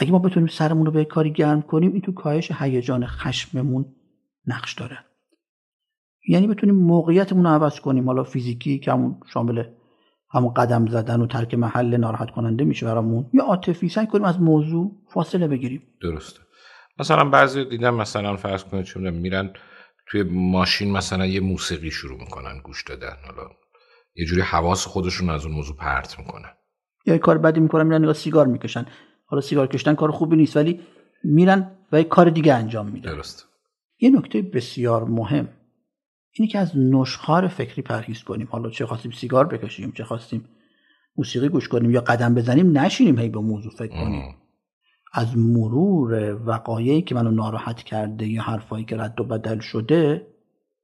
[0.01, 3.85] اگه ما بتونیم سرمون رو به کاری گرم کنیم این تو کاهش هیجان خشممون
[4.47, 4.99] نقش داره.
[6.29, 8.07] یعنی بتونیم موقعیتمون رو عوض کنیم.
[8.07, 9.65] حالا فیزیکی که همون شامل
[10.31, 14.41] همون قدم زدن و ترک محل ناراحت کننده میشه برامون یا عاطفی سعی کنیم از
[14.41, 15.83] موضوع فاصله بگیریم.
[16.03, 16.41] درسته.
[16.99, 19.53] مثلا بعضی دیدم مثلا فرض کنید می‌دونم میرن
[20.07, 23.51] توی ماشین مثلا یه موسیقی شروع می‌کنن گوش دادن حالا
[24.15, 26.51] یه جوری حواس خودشون از اون موضوع پرت می‌کنن.
[27.07, 28.87] یا یه کار بدی می‌کنن میرن نگاه سیگار می‌کشن.
[29.27, 30.81] حالا سیگار کشتن کار خوبی نیست ولی
[31.25, 33.13] میرن و یک کار دیگه انجام میدن.
[33.13, 33.49] درست.
[34.01, 35.49] یه نکته بسیار مهم
[36.33, 38.49] اینه که از نشخار فکری پرهیز کنیم.
[38.51, 40.49] حالا چه خواستیم سیگار بکشیم چه خواستیم
[41.17, 44.35] موسیقی گوش کنیم یا قدم بزنیم نشینیم هی به موضوع فکر کنیم.
[45.13, 50.27] از مرور وقایعی که منو ناراحت کرده یا حرفایی که رد و بدل شده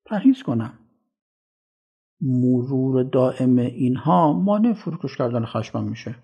[0.07, 0.79] پرهیز کنم.
[2.21, 6.15] مرور دائم اینها مانع فروکش کردن خشمم میشه.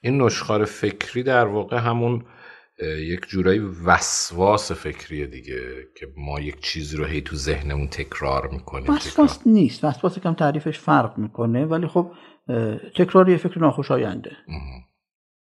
[0.00, 2.24] این نشخوار فکری در واقع همون
[2.98, 5.60] یک جورایی وسواس فکریه دیگه
[5.96, 9.84] که ما یک چیزی رو هی تو ذهنمون تکرار می‌کنیم وسواس نیست.
[9.84, 12.12] وسواس کم تعریفش فرق می‌کنه ولی خب
[12.96, 14.36] تکرار یه فکر ناخوشاینده.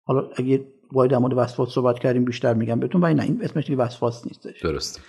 [0.05, 3.65] حالا اگه باید در مورد وسواس صحبت کردیم بیشتر میگم بهتون ولی نه این اسمش
[3.65, 5.01] دیگه وسواس نیستش درسته.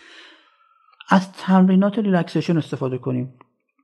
[1.08, 3.34] از تمرینات relaxation استفاده کنیم.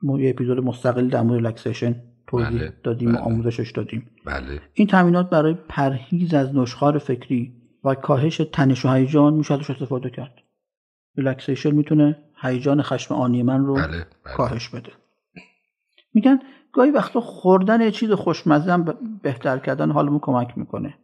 [0.03, 3.21] ما یه اپیزود مستقل در مورد relaxation توضیح بله، دادیم و بله.
[3.21, 4.11] آموزشش دادیم.
[4.25, 4.61] بله.
[4.75, 7.53] این تمرینات برای پرهیز از نشخوار فکری
[7.85, 10.35] و کاهش تنش و هیجان میشه ازش استفاده کرد.
[11.17, 14.35] ریلکسیشن می‌تونه هیجان خشم آنی من رو بله بله.
[14.37, 14.93] کاهش بده.
[16.15, 16.39] میگن
[16.73, 18.85] گاهی وقتا خوردن یه چیز خوشمزه هم
[19.23, 20.95] بهتر کردن حالمون کمک می‌کنه.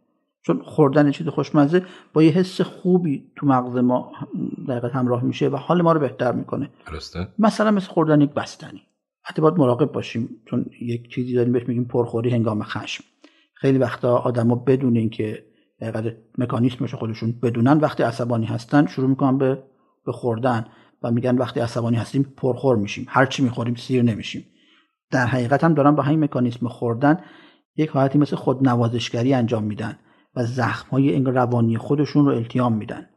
[0.43, 4.11] چون خوردن چیز خوشمزه با یه حس خوبی تو مغز ما
[4.67, 6.69] در همراه میشه و حال ما رو بهتر می‌کنه.
[6.87, 7.27] درسته.
[7.39, 8.81] مثلا مثل خوردن یک بستنی.
[9.23, 13.03] حتی باید مراقب باشیم چون یک چیزی داریم بهش میگیم پرخوری هنگام خشم.
[13.53, 15.45] خیلی وقتا آدما بدون اینکه
[16.37, 19.63] مکانیسمش خودشون بدونن وقتی عصبانی هستن شروع می‌کنن به
[20.05, 20.65] به خوردن
[21.03, 23.05] و میگن وقتی عصبانی هستیم پرخور میشیم.
[23.09, 24.45] هر چی می‌خوریم سیر نمیشیم.
[25.11, 27.19] در حقیقت هم دارن با همین مکانیسم خوردن
[27.75, 29.99] یک حالتی مثل خودنوازشگری انجام میدن.
[30.35, 33.09] و زخم های این روانی خودشون رو التیام میدن.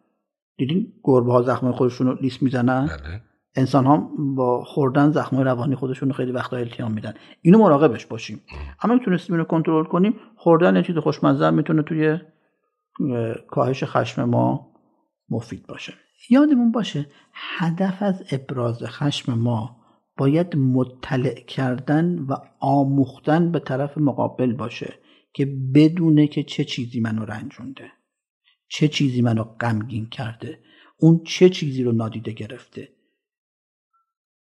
[0.57, 3.21] دیدین گربه ها زخم خودشون رو لیست می‌زنن؟ بله.
[3.57, 7.15] انسان ها با خوردن زخم روانی خودشون رو خیلی وقتا التیام میدن.
[7.43, 8.41] اینو مراقبش باشیم.
[8.83, 10.15] اما می‌تونستیم اینو کنترل کنیم.
[10.37, 12.19] خوردن چیز خوشمزه می‌تونه توی
[13.51, 14.69] کاهش خشم ما
[15.31, 15.95] مفید باشه.
[16.31, 17.07] یادمون باشه
[17.59, 19.77] هدف از ابراز خشم ما
[20.17, 24.95] باید مطلع کردن و آموختن به طرف مقابل باشه.
[25.37, 27.91] که بدونه که چه چیزی منو رنجونده
[28.69, 30.59] چه چیزی منو غمگین کرده
[30.99, 32.89] اون چه چیزی رو نادیده گرفته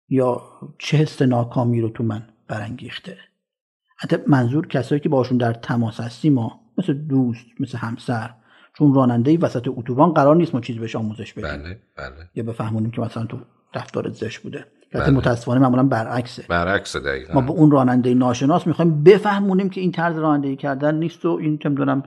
[0.09, 0.43] یا
[0.79, 3.19] چه حس ناکامی رو تو من برانگیخته.
[3.97, 8.35] حتی منظور کسایی که باشون در تماس هستیم ما مثل دوست مثل همسر
[8.79, 11.63] چون راننده وسط اتوبان قرار نیست ما چیزی بهش آموزش بدیم.
[11.63, 12.31] بله بله.
[12.35, 13.41] یا بفهمونیم که مثلا تو
[13.75, 14.67] رفتار زش بوده.
[14.93, 15.11] بله.
[15.11, 16.45] متاسفانه معمولا برعکسه.
[16.49, 17.35] برعکس دقیقا.
[17.35, 21.59] ما به اون راننده ناشناس می‌خوایم بفهمونیم که این طرز رانندگی کردن نیست و این
[21.59, 22.03] چه می‌دونم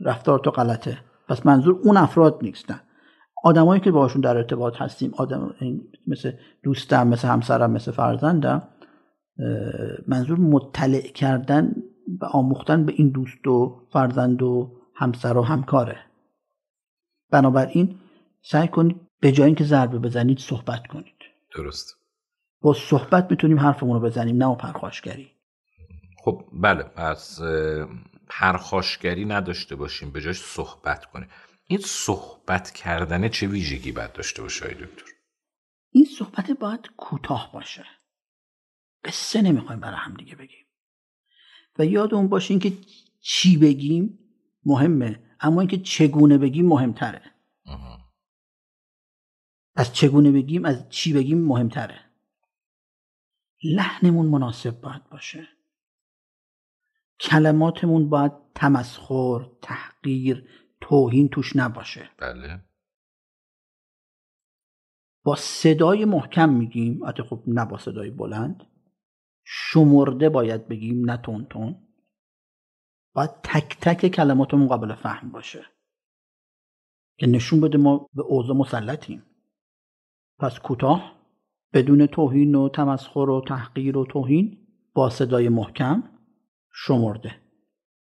[0.00, 0.98] رفتار تو غلطه.
[1.28, 2.80] پس منظور اون افراد نیستن
[3.44, 5.54] آدمایی که باشون در ارتباط هستیم آدم
[6.06, 8.62] مثل دوستم مثل همسرم مثل فرزندم
[10.06, 11.72] منظور مطلع کردن
[12.20, 15.96] و آموختن به این دوست و فرزند و همسر و همکاره.
[17.30, 17.98] بنابراین
[18.42, 21.14] سعی کنید به جای اینکه ضربه بزنید صحبت کنید.
[21.56, 21.97] درست.
[22.60, 25.30] با صحبت می‌تونیم حرفمون رو بزنیم نه با پرخاشگری.
[26.24, 27.40] خب بله پس
[28.28, 31.28] پرخاشگری نداشته باشیم به جاش صحبت کنیم.
[31.66, 35.04] این صحبت کردن چه ویژگی باید داشته باشه های دکتر؟
[35.90, 37.84] این صحبت باید کوتاه باشه.
[39.04, 40.66] قصه نمی‌خوایم برای هم دیگه بگیم.
[41.78, 42.72] و یادمون باشه اینکه
[43.20, 44.18] چی بگیم
[44.64, 47.22] مهمه اما اینکه چگونه بگیم مهمتره.
[49.76, 52.00] از چگونه بگیم از چی بگیم مهمتره.
[53.64, 55.48] لحنمون مناسب باید باشه.
[57.20, 60.48] کلماتمون باید تمسخر تحقیر
[60.80, 62.10] توهین توش نباشه.
[62.18, 62.64] بله.
[65.24, 68.66] با صدای محکم میگیم البته خب نه با صدای بلند.
[69.44, 71.88] شمرده باید بگیم نه تون تون.
[73.14, 75.66] باید تک تک کلماتمون قابل فهم باشه.
[77.18, 79.26] که نشون بده ما به اوضاع مسلطیم.
[80.38, 81.17] پس کوتاه.
[81.72, 84.58] بدون توهین و تمسخر و تحقیر و توهین
[84.94, 86.02] با صدای محکم
[86.72, 87.34] شمرده.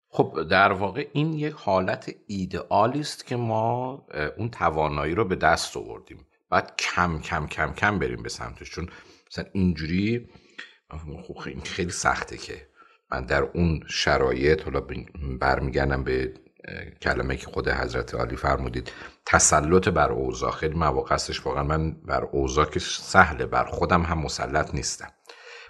[0.09, 4.07] خب در واقع این یک حالت ایدئالی است که ما
[4.39, 6.27] اون توانایی رو به دست آوردیم.
[6.51, 8.89] بعد کم کم کم کم بریم به سمتش چون
[9.31, 10.29] مثلا اینجوری
[11.27, 12.67] خب خیلی سخته که
[13.13, 14.87] من در اون شرایط حالا
[15.41, 16.35] برمیگردم به
[17.03, 18.93] کلمه که خود حضرت عالی فرمودید
[19.27, 20.51] تسلط بر اوضاع.
[20.51, 25.09] خیلی مواقع هستش واقعا من بر اوضاع که سهله بر خودم هم مسلط نیستم.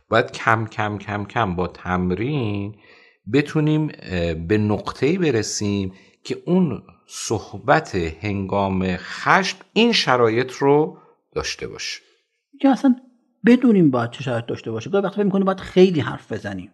[0.08, 2.76] باید کم کم کم کم با تمرین
[3.32, 3.86] بتونیم
[4.48, 5.92] به نقطه‌ای برسیم
[6.24, 10.98] که اون صحبت هنگام خشم این شرایط رو
[11.34, 12.00] داشته باشه.
[12.60, 12.96] که اصلا
[13.46, 14.90] بدونیم باید چه شرایط داشته باشه.
[14.90, 16.72] گاهی وقتا فکر می‌کنیم باید خیلی حرف بزنیم.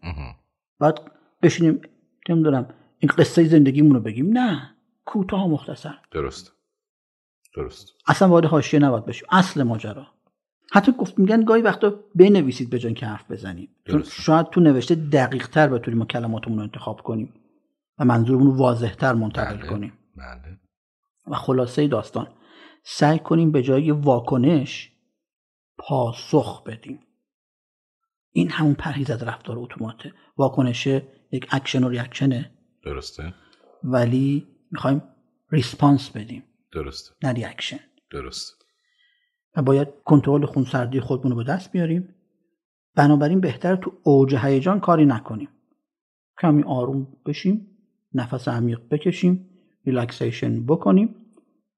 [0.78, 0.94] باید
[1.42, 1.80] بشینیم
[2.28, 4.38] نمی‌دونم این قصه زندگیمون رو بگیم.
[4.38, 5.94] نه کوتاه و مختصر.
[6.10, 6.52] درست.
[7.54, 7.92] درست.
[8.06, 9.28] اصلا وارد حاشیه نباید بشیم.
[9.30, 10.06] اصل ماجرا.
[10.72, 13.70] حتی گفت میگن گاهی وقتا بنویسید به که حرف بزنید.
[13.90, 17.34] چون شاید تو نوشته دقیق تر بتونیم ما کلماتمون رو انتخاب کنیم
[17.98, 19.66] و منظورمون رو واضح تر منتقل بله.
[19.66, 19.92] کنیم.
[20.16, 20.58] بله.
[21.26, 22.26] و خلاصه داستان
[22.82, 24.92] سعی کنیم به جای واکنش
[25.78, 27.00] پاسخ بدیم.
[28.32, 30.86] این همون پرهیز از رفتار اتوماته واکنش
[31.32, 32.50] یک اکشن و reaction ه
[32.82, 33.34] درسته؟
[33.84, 35.02] ولی می‌خوایم
[35.50, 36.42] response بدیم.
[36.72, 37.14] درسته.
[37.22, 38.64] نه reaction درسته.
[39.56, 42.14] و باید کنترل خونسردی خودمون رو به دست بیاریم.
[42.94, 45.48] بنابراین بهتر تو اوج هیجان کاری نکنیم.
[46.40, 47.66] کمی آروم بشیم
[48.14, 49.50] نفس عمیق بکشیم
[49.86, 51.14] relaxation بکنیم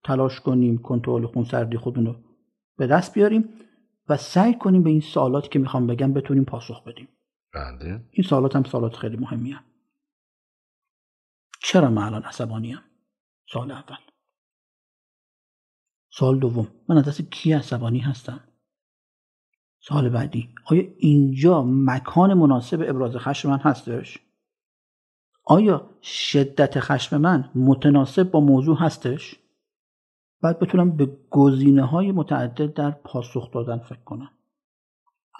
[0.04, 2.16] تلاش کنیم کنترل خونسردی خودمون رو
[2.76, 3.48] به دست بیاریم
[4.08, 7.08] و سعی کنیم به این سوالاتی که می‌خوام بگم بتونیم پاسخ بدیم.
[7.54, 8.00] بله.
[8.10, 9.64] این سوالات هم سوالات خیلی مهمی هم.
[11.62, 12.80] چرا من الان عصبانیم؟
[13.52, 13.96] سوال اول.
[16.10, 18.40] سوال دوم من از دست کی عصبانی هستم؟
[19.80, 24.18] سوال بعدی آیا اینجا مکان مناسب ابراز خشم من هستش
[25.44, 29.36] آیا شدت خشم من متناسب با موضوع هستش؟
[30.42, 34.30] بعد بتونم به گزینه های متعدد در پاسخ دادن فکر کنم.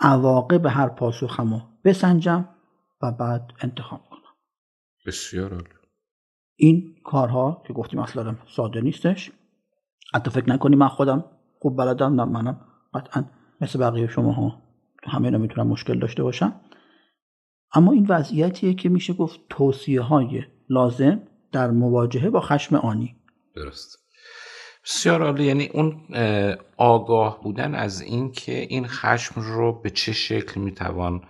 [0.00, 2.48] عواقب هر پاسخمو بسنجم
[3.02, 4.35] و بعد انتخاب کنم.
[5.06, 5.80] بسیار عالی.
[6.61, 9.33] این کارها که گفتیم اصلا ساده نیستش.
[10.14, 11.25] حتی فکر نکنی من خودم
[11.59, 12.61] خوب بلدم نه منم
[12.94, 13.25] قطعا
[13.61, 14.62] مثل بقیه شما ها
[15.05, 16.61] همه اینا می‌تونم مشکل داشته باشم.
[17.75, 23.16] اما این وضعیتیه که میشه گفت توصیه های لازم در مواجهه با خشم آنی.
[23.57, 23.99] درست.
[24.85, 25.44] بسیار عالی.
[25.44, 26.01] یعنی اون
[26.77, 31.23] آگاه بودن از این که این خشم رو به چه شکل می‌توان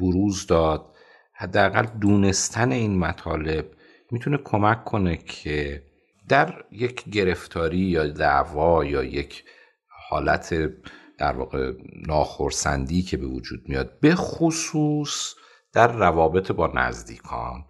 [0.00, 0.84] بروز داد؟
[1.34, 3.77] حداقل دونستن این مطالب
[4.10, 5.82] می‌تونه کمک کنه که
[6.28, 9.44] در یک گرفتاری یا دعوا یا یک
[10.08, 10.54] حالت
[11.18, 11.72] در واقع
[12.06, 15.34] ناخرسندی که به وجود میاد به خصوص
[15.72, 17.64] در روابط با نزدیکان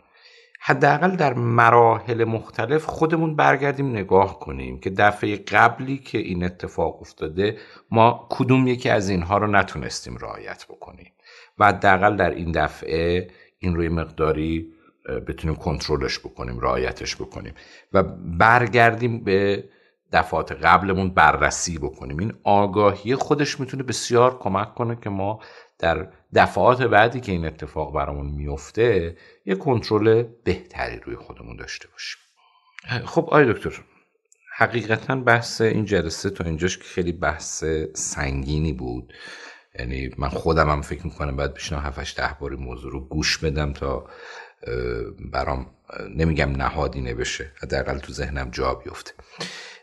[0.60, 7.58] حداقل در مراحل مختلف خودمون برگردیم نگاه کنیم که دفعه قبلی که این اتفاق افتاده
[7.90, 11.12] ما کدوم یکی از اینها رو نتونستیم رعایت بکنیم.
[11.58, 14.72] و حداقل در این دفعه این روی مقداری
[15.08, 17.54] بتونیم کنترلش بکنیم رعایتش بکنیم
[17.92, 18.02] و
[18.38, 19.64] برگردیم به
[20.12, 22.18] دفعات قبلمون بررسی بکنیم.
[22.18, 25.40] این آگاهی خودش می‌تونه بسیار کمک کنه که ما
[25.78, 29.16] در دفعات بعدی که این اتفاق برامون میفته
[29.46, 32.20] یه کنترل بهتری روی خودمون داشته باشیم.
[33.06, 33.72] خب آی دکتر
[34.56, 39.12] حقیقتا بحث این جلسه تا اینجاش که خیلی بحث سنگینی بود.
[39.78, 43.72] یعنی من خودم هم فکر می‌کنم باید بشنم 7 ده باری موضوع رو گوش بدم
[43.72, 44.06] تا
[45.32, 45.70] برام
[46.14, 49.12] نمیگم نهادینه بشه حداقل تو ذهنم جا بیفته.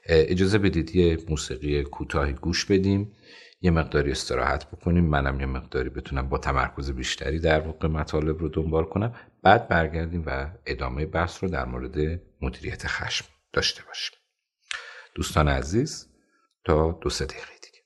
[0.06, 3.16] اجازه بدید یه موسیقی کوتاهی گوش بدیم
[3.62, 8.50] یه مقداری استراحت بکنیم منم یه مقداری بتونم با تمرکز بیشتری در واقع مطالب رو
[8.50, 9.16] دنبال کنم.
[9.44, 14.18] بعد برگردیم و ادامه بحث رو در مورد مدیریت خشم داشته باشیم.
[15.16, 16.08] دوستان عزیز
[16.64, 17.82] تا دو سه دقیقه دیگه.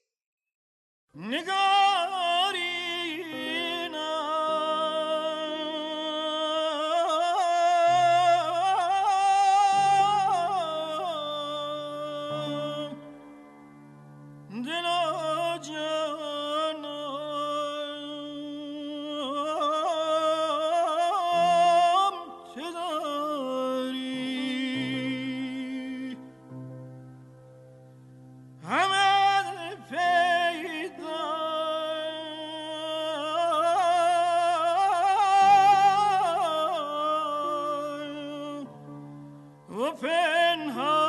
[40.76, 41.09] خب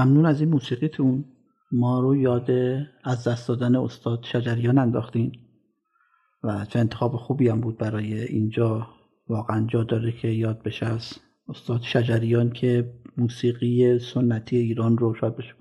[0.00, 1.24] ممنون از این موسیقیتون.
[1.72, 2.50] ما رو یاد
[3.04, 5.32] از دست دادن استاد شجریان انداختین
[6.42, 8.88] و چه انتخاب خوبی هم بود برای اینجا.
[9.28, 11.12] واقعا جا داره که یاد بشه از
[11.48, 15.54] استاد شجریان که موسیقی سنتی ایران رو شاید بشه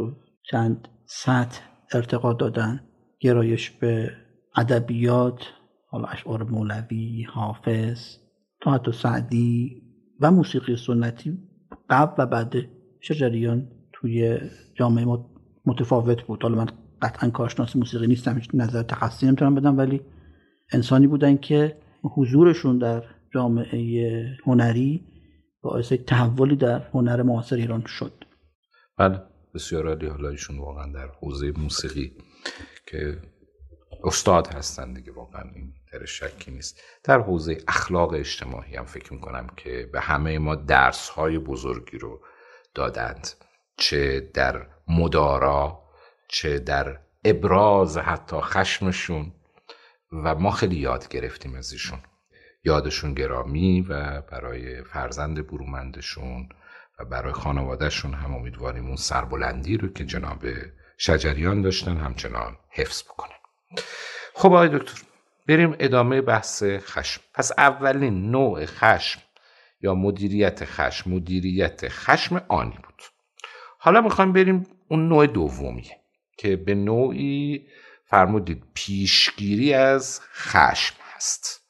[0.52, 1.62] چند سطح
[1.94, 2.84] ارتقا دادن.
[3.20, 4.12] گرایش به
[4.56, 5.42] ادبیات
[5.88, 8.18] حالا اشعار مولوی حافظ
[8.62, 9.82] تا حتی سعدی
[10.20, 11.38] و موسیقی سنتی
[11.90, 12.56] قبل و بعد
[13.02, 13.68] شجریان
[14.02, 14.38] توی
[14.76, 15.06] جامعه
[15.66, 16.44] متفاوت بود.
[16.44, 16.68] حالا من
[17.02, 20.02] قطعا کارشناس موسیقی نیستم نظر تخصصی نمی‌تونم بدم ولی
[20.72, 25.06] انسانی بودن که حضورشون در جامعه هنری
[25.62, 28.24] باعث تحولی در هنر معاصر ایران شد.
[28.98, 29.22] بله
[29.56, 30.08] بسیار عالی.
[30.08, 32.12] حالا ایشون واقعا در حوزه موسیقی
[32.88, 33.18] که
[34.04, 36.82] استاد هستن دیگه واقعا این در شکی نیست.
[37.04, 42.20] در حوزه اخلاق اجتماعی هم فکر می‌کنم که به همه ما درس های بزرگی رو
[42.76, 43.28] دادند.
[43.80, 45.84] چه در مدارا
[46.28, 49.32] چه در ابراز حتی خشمشون.
[50.12, 52.00] و ما خیلی یاد گرفتیم از ایشون
[52.64, 56.50] یادشون گرامی و برای فرزند برومندشون
[57.00, 60.46] و برای خانوادهشون هم امیدواریم اون سربلندی رو که جناب
[60.98, 63.36] شجریان داشتن همچنان حفظ بکنن.
[64.34, 65.02] خب آقای دکتر
[65.48, 67.22] بریم ادامه بحث خشم.
[67.34, 69.22] پس اولین نوع خشم
[69.82, 73.04] یا مدیریت خشم مدیریت خشم آنی بود.
[73.82, 76.00] حالا می‌خوایم بریم اون نوع دومیه
[76.38, 77.68] که به نوعی
[78.06, 81.62] فرمودید پیشگیری از خشم هست.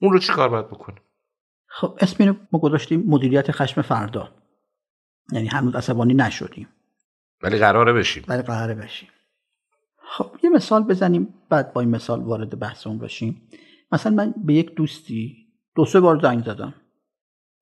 [0.00, 1.00] اون رو چی کار باید بکنیم؟
[1.66, 4.34] خب اسم اینو ما گذاشتیم مدیریت خشم فردا.
[5.32, 6.68] یعنی هنوز عصبانی نشدیم.
[7.42, 8.24] ولی قراره بشیم.
[8.28, 9.08] ولی قراره بشیم.
[9.96, 13.48] خب یه مثال بزنیم بعد با این مثال وارد بحثمون بشیم.
[13.92, 15.36] مثلا من به یک دوستی
[15.74, 16.74] دو سه بار زنگ زدم.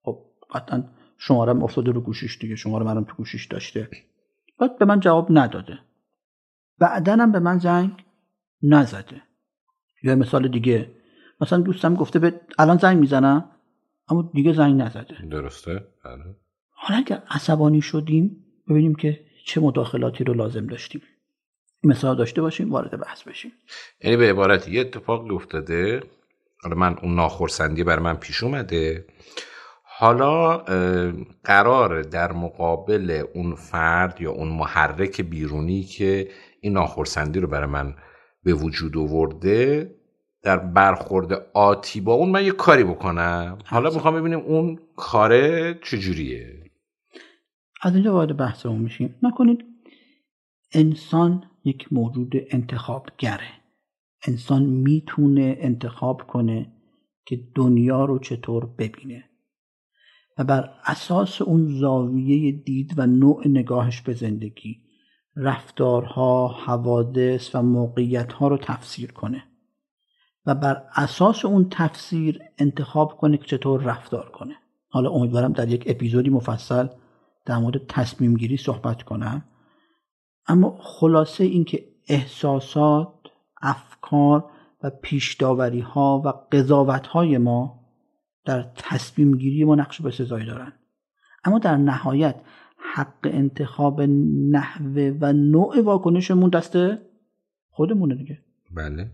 [0.02, 0.84] خب قطعا
[1.18, 3.90] شمارم افتاده رو گوشیش دیگه شماره منم تو گوشیش داشته.
[4.60, 5.78] بعد به من جواب نداده.
[6.78, 8.04] بعدنم به من زنگ
[8.62, 9.22] نزده.
[10.02, 10.90] یا مثال دیگه.
[11.40, 13.50] مثلا دوستم گفته به الان زنگ می‌زنم
[14.08, 15.26] اما دیگه زنگ نزده.
[15.30, 15.72] درسته؟
[16.04, 16.36] بله
[16.70, 21.02] حالا اگر عصبانی شدیم ببینیم که چه مداخلاتی رو لازم داشتیم.
[21.84, 23.52] مثال داشته باشیم وارد بحث بشیم.
[24.04, 26.02] یعنی به عبارت یه اتفاق افتاده.
[26.62, 29.06] حالا من اون ناخرسندی بر من پیش اومده.
[29.98, 30.56] حالا
[31.44, 36.28] قرار در مقابل اون فرد یا اون محرک بیرونی که
[36.60, 37.94] این ناخرسندی رو برای من
[38.44, 39.90] به وجود آورده
[40.42, 46.70] در برخورد آتی با اون من یه کاری بکنم؟ حالا می‌خوام ببینیم اون کاره چجوریه؟
[47.82, 49.14] از اینجا وارد بحثمون میشیم.
[49.22, 49.64] نکنید
[50.74, 53.50] انسان یک موجود انتخابگره.
[54.28, 56.72] انسان می‌تونه انتخاب کنه
[57.26, 59.24] که دنیا رو چطور ببینه.
[60.38, 64.80] و بر اساس اون زاویه دید و نوع نگاهش به زندگی
[65.36, 69.44] رفتارها، حوادث و موقعیتها رو تفسیر کنه
[70.46, 74.54] و بر اساس اون تفسیر انتخاب کنه که چطور رفتار کنه.
[74.88, 76.88] حالا امیدوارم در یک اپیزودی مفصل
[77.44, 79.44] در مورد تصمیم گیری صحبت کنم.
[80.48, 83.12] اما خلاصه اینکه احساسات
[83.62, 84.50] افکار
[84.82, 87.85] و پیشداوری ها و قضاوت های ما
[88.46, 90.72] در تصمیم گیری ما نقش به سزایی دارن.
[91.44, 92.40] اما در نهایت
[92.94, 94.00] حق انتخاب
[94.50, 96.76] نحوه و نوع واکنشمون دست
[97.70, 98.38] خودمونه دیگه.
[98.76, 99.10] بله.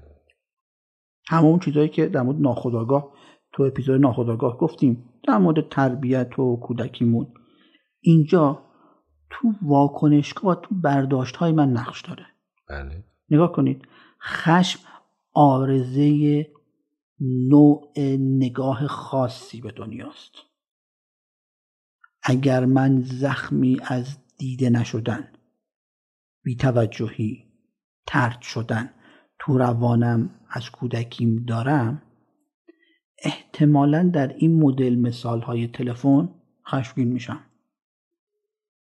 [1.29, 3.13] همون چیزهایی که در مورد ناخداگاه
[3.53, 7.27] تو اپیزود ناخداگاه گفتیم در مورد تربیت و کودکیمون.
[8.01, 8.63] اینجا
[9.31, 12.27] تو واکنشگاه و تو برداشت های من نقش داره.
[12.69, 13.05] بله.
[13.31, 13.83] نگاه کنید
[14.23, 14.81] خشم
[15.33, 16.47] آرزه
[17.25, 20.33] نوع نگاه خاصی به دنیاست.
[22.23, 25.29] اگر من زخمی از دیده نشدن
[26.43, 27.45] بیتوجهی
[28.07, 28.91] ترد شدن
[29.39, 32.03] تو روانم از کودکیم دارم
[33.19, 36.29] احتمالا در این مدل مثال های تلفن
[36.67, 37.41] خشمگین میشم.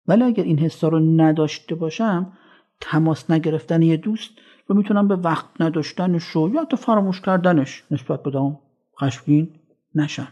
[0.06, 2.32] ولی اگر این حسا رو نداشته باشم
[2.80, 4.30] تماس نگرفتن یه دوست
[4.66, 8.58] رو می‌تونم به وقت نداشتنش و یا حتی فراموش کردنش نسبت بدم
[9.00, 9.50] خشمگین
[9.94, 10.28] نشم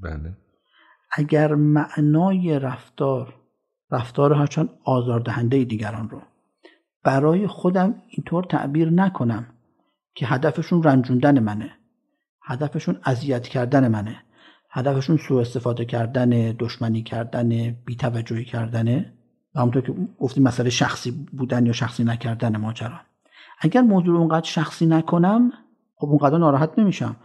[0.00, 0.36] بله.
[1.12, 3.34] اگر معنای رفتار
[3.90, 6.22] رفتار هرچند آزاردهنده دیگران رو
[7.04, 9.46] برای خودم اینطور تعبیر نکنم
[10.14, 11.72] که هدفشون رنجوندن منه
[12.42, 14.22] هدفشون اذیت کردن منه
[14.70, 16.28] هدفشون سوء استفاده کردن
[16.58, 19.12] دشمنی کردن بیتوجهی کردنه
[19.54, 23.00] و همونطور که گفتیم مسئله شخصی بودن یا شخصی نکردن ماجرا.
[23.58, 25.52] اگر موضوع رو اونقدر شخصی نکنم
[25.96, 27.16] خب اونقدر ناراحت نمیشم.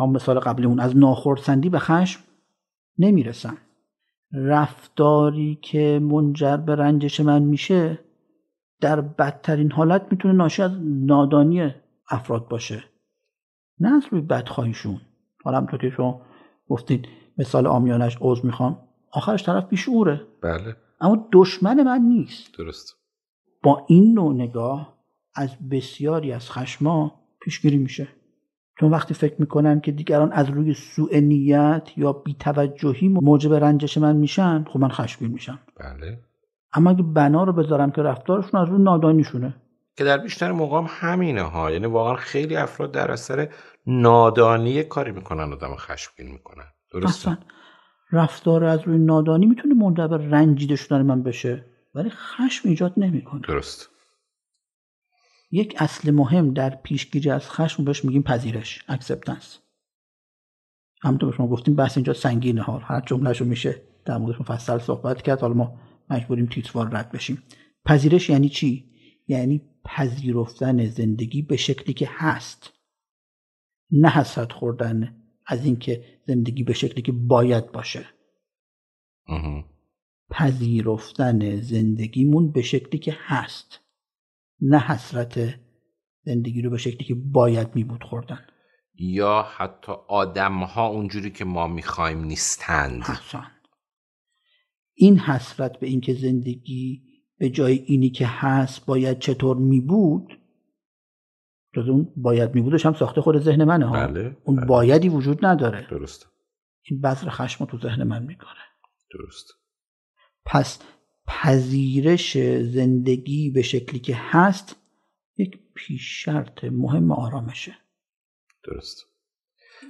[0.00, 2.20] هم مثال قبلیمون از ناخرسندی به خشم
[2.98, 3.56] نمی‌رسم.
[4.32, 7.98] رفتاری که منجر به رنجش من میشه
[8.80, 11.74] در بدترین حالت می‌تونه ناشی از نادانی
[12.10, 12.84] افراد باشه.
[13.80, 15.00] نه از روی بدخواهیشون.
[15.44, 16.22] حالا همطور که شما
[16.68, 18.78] گفتید مثال آمیانش عوض می‌خوام
[19.12, 20.76] آخرش طرف بیشعوره بله.
[21.00, 22.58] اما دشمن من نیست.
[22.58, 22.96] درست.
[23.62, 24.99] با این نوع نگاه
[25.40, 28.08] از بسیاری از خشما پیشگیری میشه.
[28.80, 34.16] چون وقتی فکر می‌کنم که دیگران از روی سوء نیت یا بیتوجهی موجب رنجش من
[34.16, 35.58] میشن خب من خشمگین میشم.
[35.76, 36.18] بله.
[36.72, 39.54] اما اگه بنا رو بذارم که رفتارشون از روی نادانیشونه.
[39.96, 41.70] که در بیشتر مقام همینه ها.
[41.70, 43.48] یعنی واقعا خیلی افراد در اثر
[43.86, 46.64] نادانی کاری می‌کنن آدم خشمگین می‌کنن.
[46.92, 47.38] درسته؟
[48.12, 51.64] رفتار از روی نادانی می‌تونه منجر رنجیده شدن من بشه
[51.94, 53.40] ولی خشم ایجاد نمی‌کنه.
[53.40, 53.90] درست.
[55.50, 59.58] یک اصل مهم در پیشگیری از خشم بهش میگیم پذیرش acceptance
[61.02, 65.40] همونطور شما گفتیم بحث اینجا سنگینه ها هر جملهشو میشه در موردش مفصل صحبت کرد
[65.40, 65.80] حالا ما
[66.10, 67.42] مجبوریم تیتروار رد بشیم.
[67.84, 68.90] پذیرش یعنی چی؟
[69.28, 72.72] یعنی پذیرفتن زندگی به شکلی که هست.
[73.90, 78.06] نه حسرت خوردن از اینکه زندگی به شکلی که باید باشه.
[80.30, 83.79] پذیرفتن زندگیمون به شکلی که هست.
[84.62, 85.60] نه حسرت
[86.24, 88.46] زندگی رو به شکلی که باید می بود خوردن.
[88.94, 93.02] یا حتی آدم ها اونجوری که ما می‌خوایم نیستند.
[93.02, 93.50] حسن.
[94.94, 97.02] این حسرت به اینکه زندگی
[97.38, 100.40] به جای اینی که هست باید چطور می بود
[101.74, 104.06] جز اون باید می بودش هم ساخته خود ذهن منه ها.
[104.06, 104.66] بله، اون بله.
[104.66, 105.86] بایدی وجود نداره.
[105.90, 106.26] درست
[106.82, 108.60] این بذر خشم تو ذهن من می‌کنه
[109.12, 109.46] درست.
[110.44, 110.82] پس
[111.30, 114.76] پذیرش زندگی به شکلی که هست
[115.36, 117.76] یک پیش شرط مهم آرامشه.
[118.64, 119.06] درست.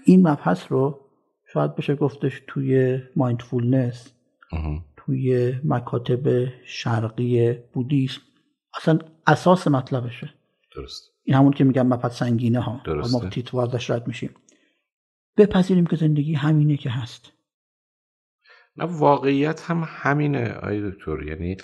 [0.05, 1.01] این مبحث رو
[1.53, 4.12] شاید بشه گفتش توی مایندفولنس.
[4.97, 8.20] توی مکاتب شرقی بودیسم.
[8.76, 10.34] اصلا اساس مطلبشه.
[10.76, 11.11] درست.
[11.24, 12.80] این همون که میگم مبحث سنگینه ها.
[12.84, 13.12] درسته.
[13.12, 14.30] ما تیتو ازش رد میشیم.
[15.36, 17.32] بپذیریم که زندگی همینه که هست.
[18.77, 21.23] نه واقعیت هم همینه آی دکتر.
[21.23, 21.57] یعنی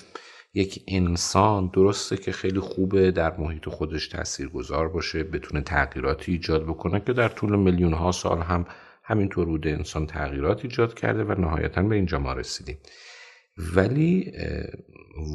[0.54, 7.00] یک انسان درسته که خیلی خوبه در محیط خودش تاثیرگذار باشه بتونه تغییراتی ایجاد بکنه
[7.00, 8.66] که در طول میلیون ها سال هم
[9.04, 12.78] همینطور بوده انسان تغییرات ایجاد کرده و نهایتا به اینجا ما رسیدیم.
[13.74, 14.32] ولی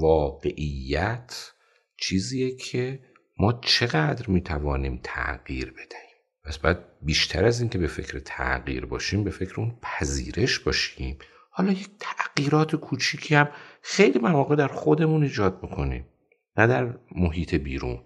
[0.02, 1.52] واقعیت
[1.98, 3.00] چیزیه که
[3.38, 6.12] ما چقدر می‌توانیم تغییر بدهیم.
[6.44, 11.18] پس باید بیشتر از اینکه به فکر تغییر باشیم به فکر اون پذیرش باشیم.
[11.54, 13.50] حالا یک تغییرات کوچیکی هم
[13.82, 16.06] خیلی مواقع در خودمون ایجاد بکنیم
[16.58, 18.00] نه در محیط بیرون.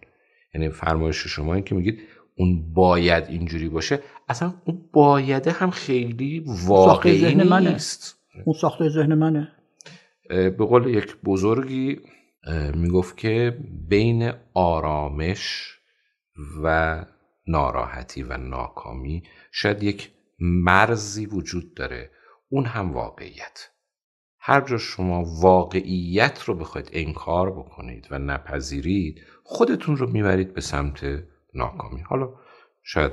[0.54, 2.00] یعنی فرمایش شما این که میگید
[2.38, 7.72] اون باید اینجوری باشه اصلا اون بایده هم خیلی واقعی ذهن منه.
[7.72, 8.20] نیست.
[8.46, 9.52] اون ساخته ذهن منه.
[10.30, 12.02] به قول یک بزرگی
[12.74, 15.76] می‌گفت که بین آرامش
[16.64, 17.06] و
[17.48, 22.10] ناراحتی و ناکامی شاید یک مرزی وجود داره.
[22.56, 23.70] اون هم واقعیت.
[24.40, 31.24] هر جا شما واقعیت رو بخواید انکار بکنید و نپذیرید خودتون رو می‌برید به سمت
[31.54, 32.02] ناکامی.
[32.02, 32.30] حالا
[32.84, 33.12] شاید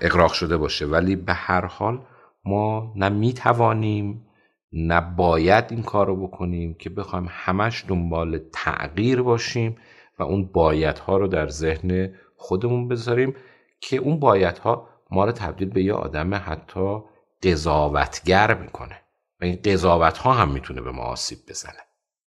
[0.00, 2.06] اقراق شده باشه ولی به هر حال
[2.44, 4.26] ما نه می‌توانیم
[4.72, 9.76] نه باید این کار رو بکنیم که بخوایم همش دنبال تغییر باشیم
[10.18, 13.34] و اون بایدها رو در ذهن خودمون بذاریم
[13.80, 17.11] که اون بایدها ما رو تبدیل به یه آدم حتی
[17.42, 18.96] قضاوتگر می‌کنه.
[19.40, 21.78] و این قضاوت ها هم می‌تونه به ما آسیب بزنه.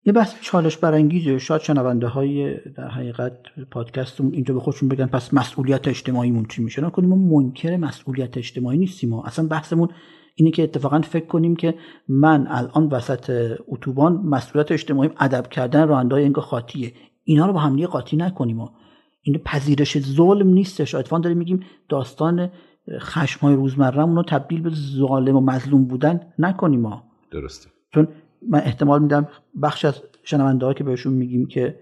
[0.04, 3.32] یه بحث چالش برانگیزه شاید شنونده های در حقیقت
[3.70, 8.78] پادکستمون اینجا به خودشون بگن پس مسئولیت اجتماعیمون چی میشه؟ نکنیم ما منکر مسئولیت اجتماعی
[8.78, 9.88] نیستیم ما اصلا بحثمون
[10.34, 11.74] اینه که اتفاقا فکر کنیم که
[12.08, 16.92] من الان وسط اتوبان مسئولیت اجتماعیم ادب کردن راننده‌های انگار خاطیه.
[17.24, 18.74] اینا رو با هم دیگه قاطی نکنیم ما.
[19.22, 20.94] این پذیرش ظلم نیستش.
[20.94, 22.50] اتفاقا داریم میگیم داستان
[22.98, 27.02] خشم های روزمرهمون رو تبدیل به ظالم و مظلوم بودن نکنیم ما.
[27.30, 27.68] درسته.
[27.94, 28.08] چون
[28.48, 29.28] من احتمال میدم
[29.62, 31.78] بخش از شنونده که بهشون میگیم که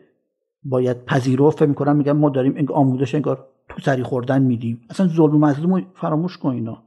[0.65, 4.81] باید پذیرو فکر می‌کنم میگم ما داریم انگار آموزش انگار تو سری خوردن میدیم.
[4.91, 6.83] اصلا ظلم و مظلوم رو فراموش کن اینا.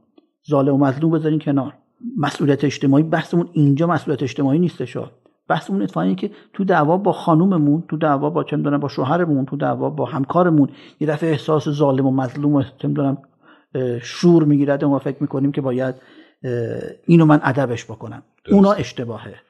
[0.50, 1.74] ظالم و مظلوم بذارین کنار.
[2.16, 4.96] مسئولیت اجتماعی بحثمون اینجا مسئولیت اجتماعی نیستش.
[5.48, 9.44] بحثمون اتفاقا اینه که تو دعوا با خانوممون تو دعوا با چه می‌دونم با شوهرمون
[9.44, 10.68] تو دعوا با همکارمون
[11.00, 13.18] یه دفعه احساس ظالم و مظلوم و چه می‌دونم
[14.02, 15.94] شور می‌گیرد و ما فکر می‌کنیم که باید
[17.06, 18.22] اینو من ادبش بکنم.
[18.44, 18.54] درست.
[18.54, 19.40] اونا اشتباهه.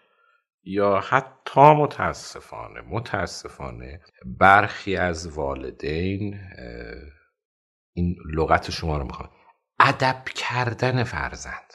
[0.65, 4.01] یا حتی متاسفانه متاسفانه
[4.39, 6.41] برخی از والدین
[7.93, 9.31] این لغت شما رو می‌خوام.
[9.81, 11.75] ادب کردن فرزند.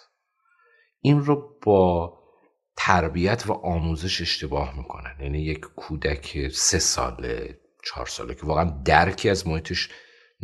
[1.01, 2.13] این رو با
[2.77, 5.15] تربیت و آموزش اشتباه می‌کنن.
[5.19, 9.89] یعنی یک کودک سه ساله چهار ساله که واقعا درکی از محیطش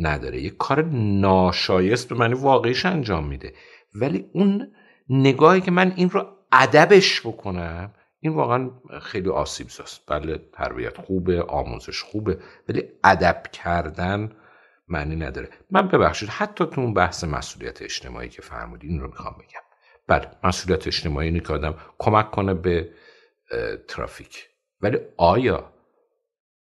[0.00, 0.40] نداره.
[0.40, 0.84] یک کار
[1.20, 3.52] ناشایست به معنی واقعیش انجام میده.
[3.94, 4.72] ولی اون
[5.08, 8.70] نگاهی که من این رو ادبش بکنم این واقعا
[9.02, 12.38] خیلی آسیب زاست بله تربیت خوبه آموزش خوبه
[12.68, 14.32] ولی ادب کردن
[14.88, 15.48] معنی نداره.
[15.70, 19.60] من ببخشید حتی تو اون بحث مسئولیت اجتماعی که فرمودین این رو می‌خوام بگم.
[20.08, 22.90] بله مسئولیت اجتماعی اینه که آدم کمک کنه به
[23.88, 24.48] ترافیک.
[24.80, 25.72] ولی آیا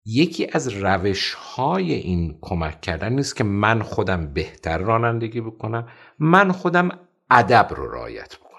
[0.05, 5.87] یکی از روش های این کمک کردن نیست که من خودم بهتر رانندگی بکنم
[6.19, 6.89] من خودم
[7.29, 8.51] ادب رو رعایت بکنم.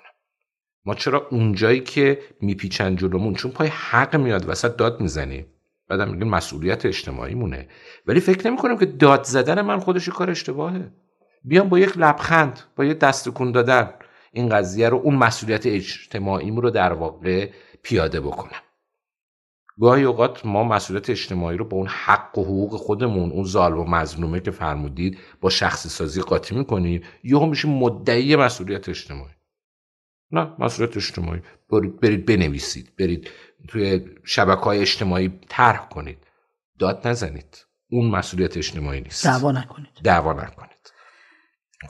[0.85, 5.47] ما چرا اونجایی که میپیچن جلومون؟ چون پای حق میاد وسط داد می‌زنیم
[5.89, 7.69] بعدم میگن مسئولیت اجتماعی مونه
[8.07, 10.93] ولی فکر نمی کنم که داد زدن من خودش کار اشتباهه.
[11.45, 13.91] بیام با یک لبخند با یک دست دادن
[14.33, 17.51] این قضیه رو اون مسئولیت اجتماعی رو در واقع
[17.83, 18.61] پیاده بکنم.
[19.83, 23.85] گاهی اوقات ما مسئولیت اجتماعی رو با اون حق و حقوق خودمون اون ظالم و
[23.85, 29.35] مظلومه که فرمودید با شخصی سازی قاطی می‌کنیم یهو میشه مدعی مسئولیت اجتماعی.
[30.31, 31.41] نه مسئولیت اجتماعی.
[31.71, 33.31] برید, برید بنویسید برید
[33.69, 36.19] توی شبکه های اجتماعی طرح کنید.
[36.79, 37.67] داد نزنید.
[37.91, 39.25] اون مسئولیت اجتماعی نیست.
[39.25, 39.91] دعوا نکنید.
[40.05, 40.93] دعوا نکنید.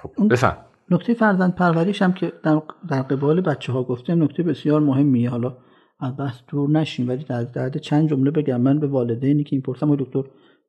[0.03, 0.57] خب بفهم.
[0.91, 5.31] نکته فرزند پروریش هم که در, در قبال بچه ها گفتیم نکته بسیار مهمیه.
[5.31, 5.57] حالا
[6.03, 7.09] از بحث دور نشیم.
[7.09, 8.61] ولی در درد چند جمله بگم.
[8.61, 10.23] من به والدینی که این پرسم دکتر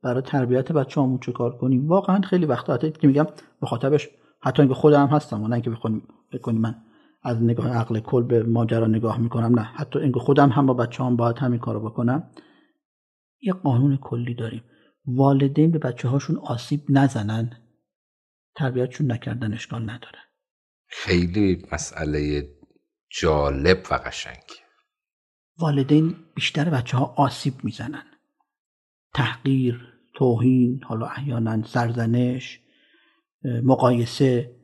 [0.04, 3.28] برای تربیت بچه همون چه کار کنیم؟ واقعا خیلی وقتا حتی که میگم
[3.62, 4.10] مخاطبش
[4.42, 5.70] حتی اینکه خودم هستم و نه اینکه
[6.34, 6.76] بخونیم من
[7.24, 9.62] از نگاه عقل کل به ماجرا نگاه می‌کنم نه.
[9.62, 12.30] حتی اینکه خودم هم با بچه هم باید همین کارو بکنم.
[13.42, 14.64] یه قانون کلی داریم.
[15.06, 17.58] والدین به بچه هاشون آسیب نزنن
[18.56, 20.20] تربیتشون نکردن اشکال نداره.
[20.88, 22.50] خیلی مسئله
[23.10, 24.63] جالب و قشنگ
[25.60, 28.04] والدین بیشتر بچه ها آسیب می‌زنن.
[29.14, 32.60] تحقیر توهین حالا احیانا سرزنش
[33.64, 34.56] مقایسه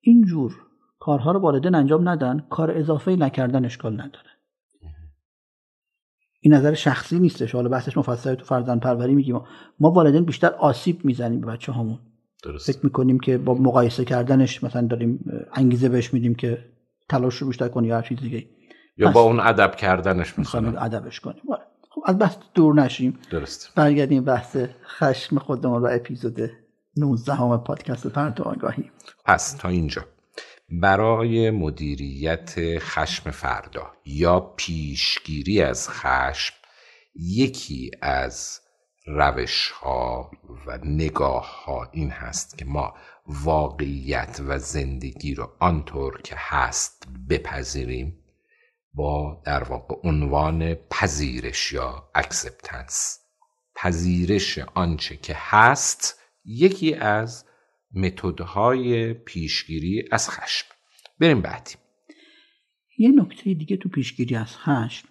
[0.00, 0.56] اینجور
[0.98, 4.30] کارها رو والدین انجام ندن کار اضافه نکردن اشکال نداره.
[6.40, 7.54] این نظر شخصی نیستش.
[7.54, 9.40] حالا بحثش مفصل تو فرزند پروری میگیم.
[9.80, 11.98] ما والدین بیشتر آسیب می‌زنیم به بچه هامون
[12.44, 12.72] درست.
[12.72, 16.72] فکر می‌کنیم که با مقایسه کردنش مثلا داریم انگیزه بهش میدیم که
[17.08, 18.46] تلاش رو بیشتر کنی یا هر چیز دیگه
[18.96, 21.42] یا با اون ادب کردنش می‌خوایم ادبش کنیم.
[21.50, 21.62] آره.
[21.90, 23.18] خب از بحث دور نشیم.
[23.30, 26.50] درست برگردیم بحث خشم خودمون و اپیزود
[26.96, 28.90] 19 همه پادکست پرتو آگاهی.
[29.24, 30.04] پس تا اینجا.
[30.80, 36.54] برای مدیریت خشم فردا یا پیشگیری از خشم
[37.14, 38.60] یکی از
[39.06, 40.30] روش ها
[40.66, 42.94] و نگاه ها این هست که ما
[43.26, 48.21] واقعیت و زندگی رو آنطور که هست بپذیریم.
[48.94, 53.18] با در واقع عنوان پذیرش یا اکسپتنس
[53.74, 57.44] پذیرش آنچه که هست یکی از
[57.94, 60.66] متدهای پیشگیری از خشم.
[61.18, 61.74] بریم بعدی
[62.98, 65.08] یه نکته دیگه تو پیشگیری از خشم.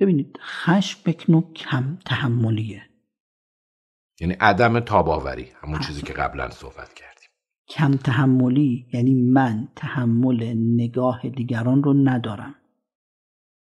[0.00, 2.82] ببینید خشم یک نوع کم تحملیه.
[4.20, 7.17] یعنی عدم تاباوری همون چیزی که قبلا صحبت کردیم.
[7.70, 12.54] کم تحملی یعنی من تحمل نگاه دیگران رو ندارم.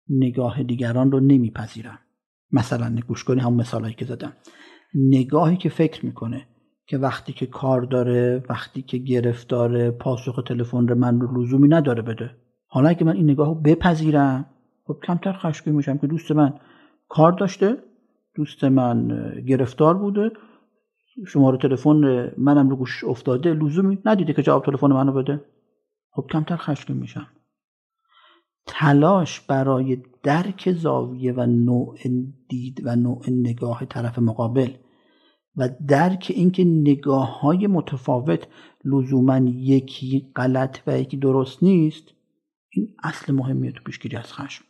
[0.10, 2.00] نگاه دیگران رو نمیپذیرم.
[2.52, 4.34] مثلا گوش کنی همون مثالهایی که زدم.
[4.96, 6.48] نگاهی که فکر می‌کنه
[6.88, 12.02] که وقتی که کار داره وقتی که گرفتاره پاسخ تلفن رو من رو لزومی نداره
[12.02, 12.36] بده.
[12.68, 14.46] حالا اگه من این نگاه رو بپذیرم
[14.88, 16.54] خب کمتر خشمگین میشم که دوست من
[17.10, 17.78] کار داشته
[18.36, 19.08] دوست من
[19.48, 20.32] گرفتار بوده
[21.28, 25.42] شماره تلفن منم رو گوش افتاده لزومی ندیده که جواب تلفن منو بده.
[26.12, 27.28] خب کمتر خشمگین میشم.
[28.68, 31.98] تلاش برای درک زاویه و نوع
[32.50, 34.70] دید و نوع نگاه طرف مقابل
[35.56, 38.48] و درک اینکه نگاه های متفاوت
[38.86, 42.04] لزوما یکی غلط و یکی درست نیست
[42.70, 44.66] این اصل مهمیه تو پیشگیری از خشم.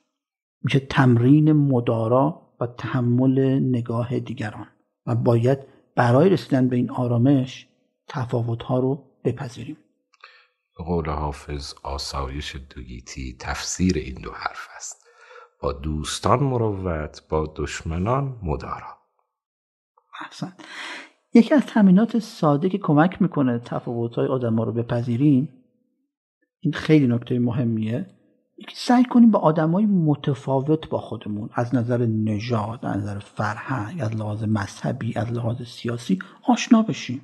[0.63, 4.67] میشه تمرین مدارا و تحمل نگاه دیگران
[5.05, 7.67] و باید برای رسیدن به این آرامش
[8.07, 9.77] تفاوت ها رو بپذیریم.
[10.75, 15.05] قول حافظ آسایش دوگیتی تفسیر این دو حرف است.
[15.61, 18.97] با دوستان مروت با دشمنان مدارا.
[20.25, 20.53] احسن.
[21.33, 25.49] یکی از تمرینات ساده که کمک می‌کنه تفاوت‌های آدم ها رو بپذیریم
[26.59, 28.14] این خیلی نکته مهمیه
[28.73, 34.43] سعی کنیم با آدمای متفاوت با خودمون از نظر نژاد از نظر فرهنگ از لحاظ
[34.43, 37.21] مذهبی از لحاظ سیاسی آشنا بشیم.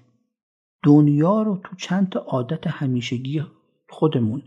[0.83, 3.43] دنیا رو تو چند تا عادت همیشگی
[3.89, 4.43] خودمون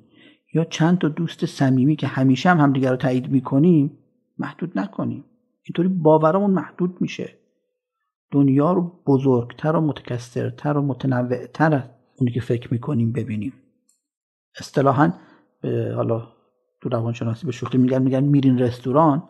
[0.55, 3.99] یا چند تا دوست صمیمی که همیشه هم همدیگه رو تایید می‌کنیم
[4.39, 5.25] محدود نکنیم.
[5.63, 7.39] اینطوری باورمون محدود میشه.
[8.31, 11.83] دنیا رو بزرگتر و متکثرتر و متنوعتر از
[12.17, 13.53] اونی که فکر می‌کنیم ببینیم.
[14.61, 15.13] اصطلاحا
[15.95, 16.34] حالا
[16.85, 19.29] تو روانشناسی به شوخی میگن میگن میرین رستوران.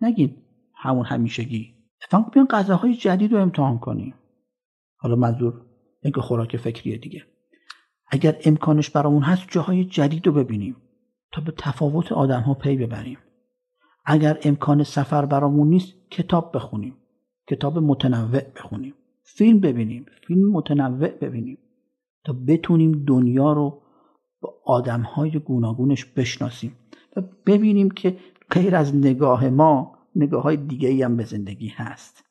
[0.00, 0.36] نگین
[0.74, 1.74] همون همیشگی.
[2.02, 4.14] اتفاقا بیان غذاهای جدید رو امتحان کنیم.
[4.96, 5.66] حالا منظور
[6.02, 7.22] اینکه خوراک فکریه دیگه.
[8.08, 10.76] اگر امکانش برامون هست جاهای جدید رو ببینیم
[11.32, 13.18] تا به تفاوت آدم ها پی ببریم.
[14.04, 16.96] اگر امکان سفر برامون نیست کتاب بخونیم.
[17.50, 18.94] کتاب متنوع بخونیم.
[19.24, 20.06] فیلم ببینیم.
[20.26, 21.58] فیلم متنوع ببینیم.
[22.24, 23.82] تا بتونیم دنیا رو
[24.40, 26.76] با آدمهای گوناگونش بشناسیم.
[27.16, 28.18] و ببینیم که
[28.50, 32.24] غیر از نگاه ما نگاه های دیگه هم به زندگی هست.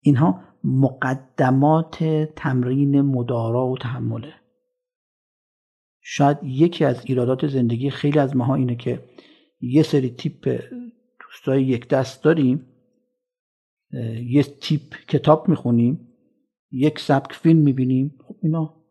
[0.00, 2.04] اینها مقدمات
[2.36, 4.34] تمرین مدارا و تحمله.
[6.00, 9.04] شاید یکی از ایرادات زندگی خیلی از ماها اینه که
[9.60, 10.62] یه سری تیپ
[11.20, 12.66] دوستای یک دست داریم
[14.26, 16.08] یه تیپ کتاب می‌خونیم
[16.70, 18.18] یک سبک فیلم می‌بینیم.
[18.28, 18.84] خب اینا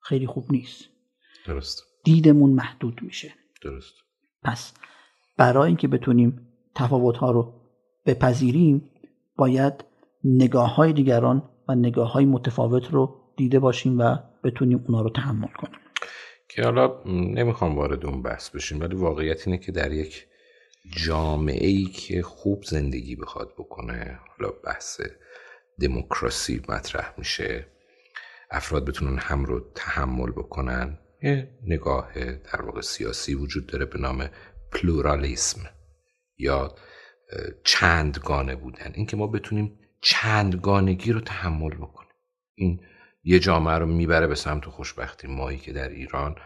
[0.00, 0.88] خیلی خوب نیست.
[1.46, 1.82] درست.
[2.04, 3.39] دیدمون محدود میشه.
[3.62, 3.94] درست.
[4.42, 4.72] پس
[5.36, 7.54] برای اینکه بتونیم تفاوت ها رو
[8.06, 8.90] بپذیریم
[9.36, 9.84] باید
[10.24, 15.48] نگاه های دیگران و نگاه های متفاوت رو دیده باشیم و بتونیم اونا رو تحمل
[15.48, 15.80] کنیم.
[16.48, 20.26] که حالا نمی‌خوام وارد اون بحث بشیم ولی واقعیت اینه که در یک
[21.06, 25.00] جامعه ای که خوب زندگی بخواد بکنه حالا بحث
[25.80, 27.66] دموکراسی مطرح میشه
[28.50, 30.98] افراد بتونن هم رو تحمل بکنن.
[31.22, 34.28] یه نگاه در واقع سیاسی وجود داره به نام
[34.72, 35.60] پلورالیسم
[36.38, 36.74] یا
[37.64, 38.92] چندگانه بودن.
[38.94, 42.10] اینکه ما بتونیم چندگانگی رو تحمل بکنیم.
[42.54, 42.80] این
[43.24, 45.26] یه جامعه رو می‌بره به سمت خوشبختی.
[45.26, 46.36] مایی که در ایران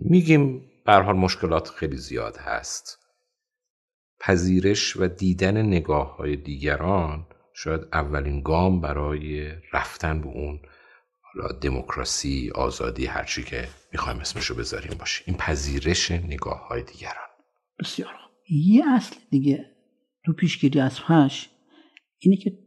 [0.00, 2.98] میگیم حال مشکلات خیلی زیاد هست.
[4.20, 10.60] پذیرش و دیدن نگاه های دیگران شاید اولین گام برای رفتن به اون
[11.60, 15.24] دموکراسی آزادی هرچی که می‌خوایم اسمش رو بذاریم باشه.
[15.26, 17.28] این پذیرش نگاه های دیگران.
[17.80, 18.14] بسیار
[18.50, 19.66] یه اصل دیگه
[20.24, 21.50] تو پیشگیری از فحش
[22.18, 22.58] اینه که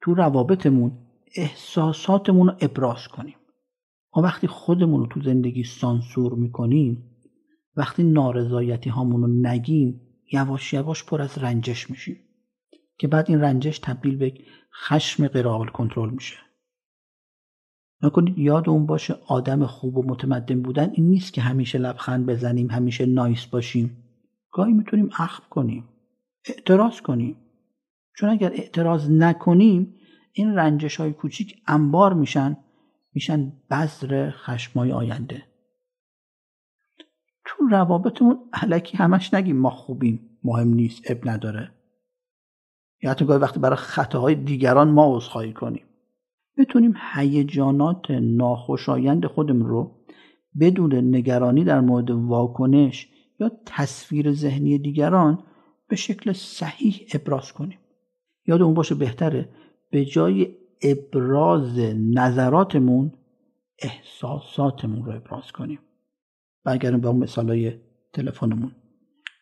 [0.00, 0.98] تو روابطمون
[1.36, 3.36] احساساتمون رو ابراز کنیم.
[4.16, 7.10] ما وقتی خودمون رو تو زندگی سانسور می‌کنیم
[7.76, 10.00] وقتی نارضایتی هامون رو نگیم
[10.32, 12.16] یواش یواش پر از رنجش میشیم.
[12.98, 14.34] که بعد این رنجش تبدیل به
[14.86, 16.36] خشم غیرقابل کنترل میشه.
[18.02, 22.70] نکنید یاد اون باشه آدم خوب و متمدن بودن این نیست که همیشه لبخند بزنیم
[22.70, 23.96] همیشه نایس باشیم.
[24.52, 25.88] گاهی می‌تونیم اخم کنیم
[26.48, 27.36] اعتراض کنیم.
[28.16, 29.94] چون اگر اعتراض نکنیم
[30.32, 32.56] این رنجش های کوچیک انبار میشن
[33.14, 35.42] میشن بذر خشمای آینده.
[37.44, 41.70] تو روابطمون علکی همش نگیم ما خوبیم مهم نیست اب نداره.
[43.02, 45.84] یا حتی گاهی وقتی برای خطاهای دیگران ما عذرخواهی کنیم.
[46.58, 50.04] بتونیم هیجانات ناخوشایند خودمون رو
[50.60, 53.08] بدون نگرانی در مورد واکنش
[53.40, 55.38] یا تصویر ذهنی دیگران
[55.88, 57.78] به شکل صحیح ابراز کنیم.
[58.46, 59.48] یادمون باشه بهتره
[59.90, 60.48] به جای
[60.82, 63.12] ابراز نظراتمون
[63.78, 65.78] احساساتمون رو ابراز کنیم.
[66.64, 67.72] برگردیم به اون مثالای
[68.12, 68.72] تلفنمون.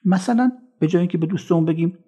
[0.04, 1.98] مثلا به جای اینکه به دوستمون بگیم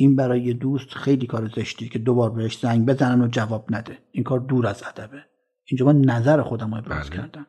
[0.00, 3.98] این برای دوست خیلی کار زشتی که دوبار بهش زنگ بزنن و جواب نده.
[4.12, 5.24] این کار دور از ادبه.
[5.64, 7.18] اینجا من نظر خودم رو ابراز بله.
[7.18, 7.46] کردم.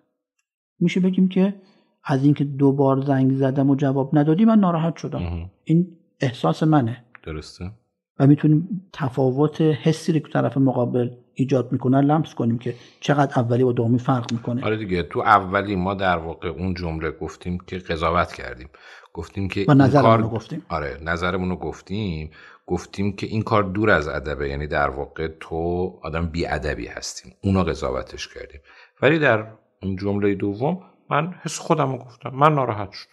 [0.79, 1.61] میشه بگیم که
[2.03, 5.51] از اینکه دوبار زنگ زدم و جواب ندادی من ناراحت شدم.
[5.63, 7.05] این احساس منه.
[7.23, 7.71] درسته.
[8.19, 13.71] و می‌تونیم تفاوت حسی که طرف مقابل ایجاد می‌کنن لمس کنیم که چقدر اولی با
[13.71, 14.65] دومی فرق می‌کنه.
[14.65, 18.69] آره دیگه تو اولی ما در واقع اون جمله گفتیم که قضاوت کردیم.
[19.13, 20.65] گفتیم که و نظرمون رو گفتیم.
[20.69, 22.31] آره نظرمون رو گفتیم.
[22.65, 25.55] گفتیم که این کار دور از ادبه یعنی در واقع تو
[26.03, 27.33] آدم بی ادبی هستیم.
[27.43, 28.61] اونا قضاوتش کردیم.
[29.01, 29.47] ولی در
[29.81, 32.29] اون جمله دوم من حس خودم رو گفتم.
[32.29, 33.11] من ناراحت شدم.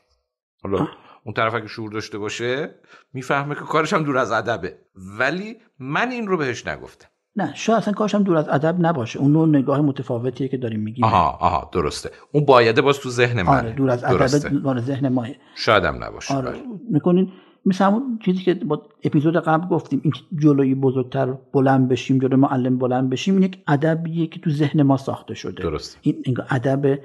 [0.62, 0.88] حالا
[1.24, 2.74] اون طرف اگه شعور داشته باشه
[3.12, 4.78] می‌فهمه که کارش هم دور از ادبه.
[5.18, 7.08] ولی من این رو بهش نگفتم.
[7.38, 9.18] نه شاید اصلا کارش هم دور از ادب نباشه.
[9.18, 11.04] اون نوع نگاه متفاوتیه که داریم میگیم.
[11.04, 12.10] آها آها درسته.
[12.32, 13.58] اون بایده باز تو ذهن منه.
[13.58, 15.28] آره دور از ادب ذهن ماه.
[15.54, 16.62] شاید هم نباشه آره بله.
[16.90, 17.32] می‌کنین
[17.66, 22.78] مثل همون چیزی که با اپیزود قبل گفتیم این جلوی بزرگتر بلند بشیم جلوی معلم
[22.78, 25.62] بلند بشیم این یک ادبیه که تو ذهن ما ساخته شده.
[25.62, 25.98] درست.
[26.02, 26.98] این ادب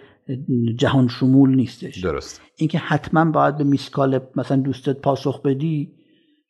[0.75, 1.97] جهان شمول نیستش.
[1.97, 2.41] درست.
[2.55, 5.91] اینکه حتما باید به میسکال مثلا دوستت پاسخ بدی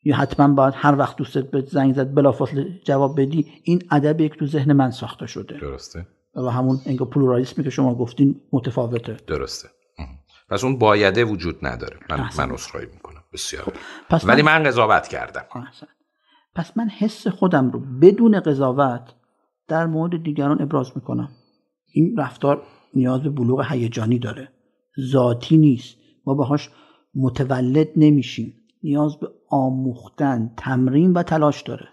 [0.03, 3.51] یا حتما باید هر وقت دوستت به زنگ زد بلافاصله جواب بدی.
[3.63, 5.57] این ادب یک تو ذهن من ساخته شده.
[5.57, 6.07] درسته.
[6.35, 9.17] و همون انگار پلورالیسمی که شما گفتین متفاوته.
[9.27, 9.69] درسته.
[10.49, 11.97] پس اون بایده وجود نداره.
[12.09, 13.23] من من اصرایی می‌کنم.
[13.33, 13.63] بسیار.
[13.63, 13.73] خب،
[14.09, 15.45] پس ولی من, قضاوت کردم.
[16.55, 19.13] پس من حس خودم رو بدون قضاوت
[19.67, 21.29] در مورد دیگران ابراز می‌کنم.
[21.93, 24.49] این رفتار نیاز به بلوغ هیجانی داره.
[25.11, 25.95] ذاتی نیست.
[26.25, 26.69] ما باهاش
[27.15, 28.53] متولد نمیشیم.
[28.83, 31.87] نیاز به آموختن تمرین و تلاش داره.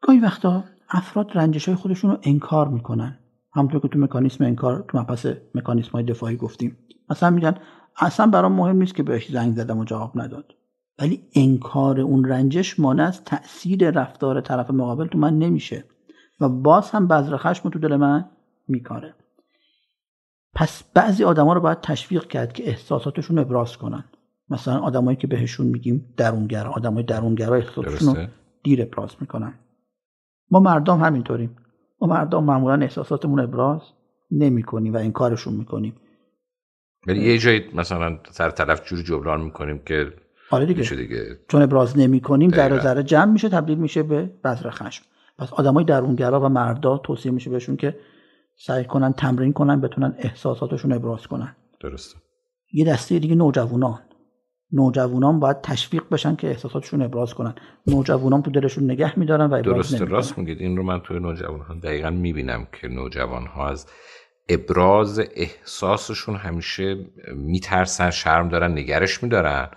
[0.00, 3.18] گاهی وقتا افراد رنجش های خودشون رو انکار می‌کنن.
[3.52, 6.76] همونطور که تو مکانیسم انکار تو مبحث مکانیسم های دفاعی گفتیم.
[7.10, 7.54] مثلا میگن
[7.96, 10.54] اصلا برام مهم نیست که بهش زنگ زدم و جواب نداد.
[10.98, 15.84] ولی انکار اون رنجش مانع از تاثیر رفتار طرف مقابل تو من نمیشه.
[16.40, 18.30] و باز هم بذر خشم تو دل من
[18.68, 19.14] میکاره.
[20.54, 24.04] پس بعضی آدما رو باید تشویق کرد که احساساتشون ابراز کنن.
[24.48, 28.26] مثلا آدمایی که بهشون میگیم درونگرا آدمای درونگرا احساساتشون رو
[28.62, 29.54] دیر ابراز می‌کنن.
[30.50, 31.56] ما مردم همینطوریم.
[32.00, 33.80] ما مردم معمولا احساساتمون ابراز
[34.30, 35.96] نمی‌کنیم و این کارشون می‌کنیم.
[37.06, 40.12] ولی یه جایی مثلا سر طرف جوری جبران می‌کنیم که
[40.50, 40.82] آره دیگه.
[40.82, 41.38] دیگه.
[41.48, 45.04] چون ابراز نمی‌کنیم در ذره جمع میشه تبدیل میشه به بذر خشم.
[45.38, 47.96] پس آدمای درونگرا و مردا توصیه میشه بهشون که
[48.56, 51.56] سعی کنن تمرین کنن بتونن احساساتشون ابراز کنن.
[51.80, 52.18] درسته.
[52.72, 53.98] یه دسته دیگه نوجوانان.
[54.74, 57.54] نوجوانان باید تشویق بشن که احساساتشون ابراز کنن.
[57.86, 60.60] نوجوانان تو دلشون نگه میدارن و ابراز درسته راست میگید.
[60.60, 63.86] این رو من توی نوجوانان دقیقا می‌بینم که نوجوان ها از
[64.48, 69.70] ابراز احساسشون همیشه میترسن شرم دارن نگرش میدارن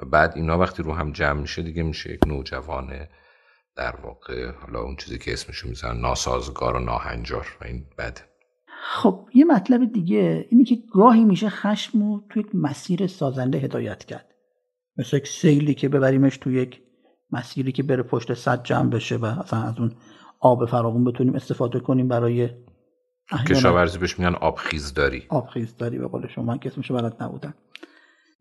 [0.00, 3.08] و بعد اینا وقتی رو هم جمع میشه دیگه میشه یک نوجوانه
[3.76, 8.20] در واقع حالا اون چیزی که اسمشو می‌زنن ناسازگار و ناهنجار و این بده
[8.92, 14.04] خب یه مطلب دیگه اینی که گاهی میشه خشم رو توی یک مسیر سازنده هدایت
[14.04, 14.33] کرد.
[14.98, 16.80] مثل یک سیلی که ببریمش تو یک
[17.30, 19.92] مسیری که بره پشت صد جمع بشه و اصلا از اون
[20.40, 22.50] آب فراوون بتونیم استفاده کنیم برای
[23.48, 25.26] کشاورزی بهش میگن آبخیزداری.
[25.28, 27.54] آبخیزداری به قول شما من اسمش بلد نبودم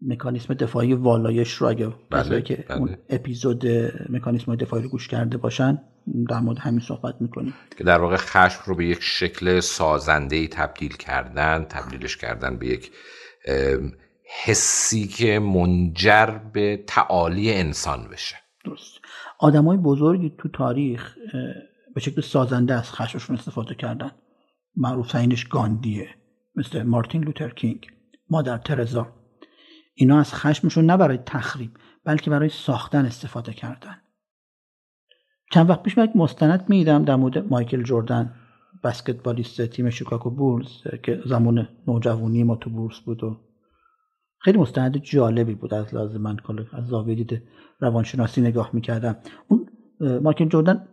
[0.08, 2.78] مکانیسم دفاعی والایش رو اگه بله، که بله.
[2.78, 3.68] اون اپیزود
[4.10, 5.82] مکانیسم دفاعی رو گوش کرده باشن
[6.30, 7.54] در مورد همین صحبت می‌کنیم.
[7.78, 12.92] که در واقع خشم رو به یک شکل سازنده تبدیل کردن تبدیلش کردن به یک
[14.44, 18.36] حسی که منجر به تعالی انسان بشه.
[18.66, 19.00] درست.
[19.40, 21.16] های بزرگی تو تاریخ
[21.96, 24.12] به شکل سازنده از خشمشون استفاده کردن.
[24.76, 26.10] معروف ترینش گاندیه
[26.56, 27.88] مثل مارتین لوتر کینگ
[28.30, 29.08] مادر ترزا.
[29.96, 31.72] اینا از خشمشون نه برای تخریب
[32.06, 34.02] بلکه برای ساختن استفاده کردن.
[35.52, 38.36] چند وقت پیش من یک مستند میدم در مورد مایکل جردن
[38.84, 40.70] بسکتبالیست تیم شیکاگو بولز
[41.04, 43.40] که زمان نوجوانی ما تو بورس بود و
[44.44, 46.38] خیلی مستند جالبی بود از لازم من
[46.74, 47.42] از زاویه دید
[47.80, 49.16] روانشناسی نگاه می‌کردم.
[49.48, 49.70] اون
[50.00, 50.88] مایکل جردن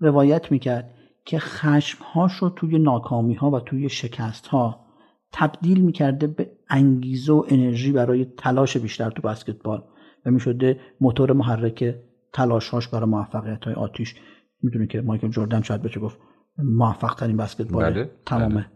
[0.00, 0.90] روایت می‌کرد
[1.24, 4.86] که خشمهاش رو توی ناکامی ها و توی شکست ها
[5.32, 9.84] تبدیل می‌کرده به انگیزه و انرژی برای تلاش بیشتر تو بسکتبال
[10.26, 11.94] و می‌شده موتور محرک
[12.32, 14.14] تلاشهاش برای موفقیت های آتیش.
[14.62, 16.18] می‌دونه که مایکل جردن شاید بشه گفت
[16.58, 18.66] موفق ترین بسکتبال بله، تمام بله.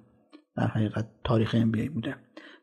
[0.56, 2.14] در حقیقت تاریخ بی بوده.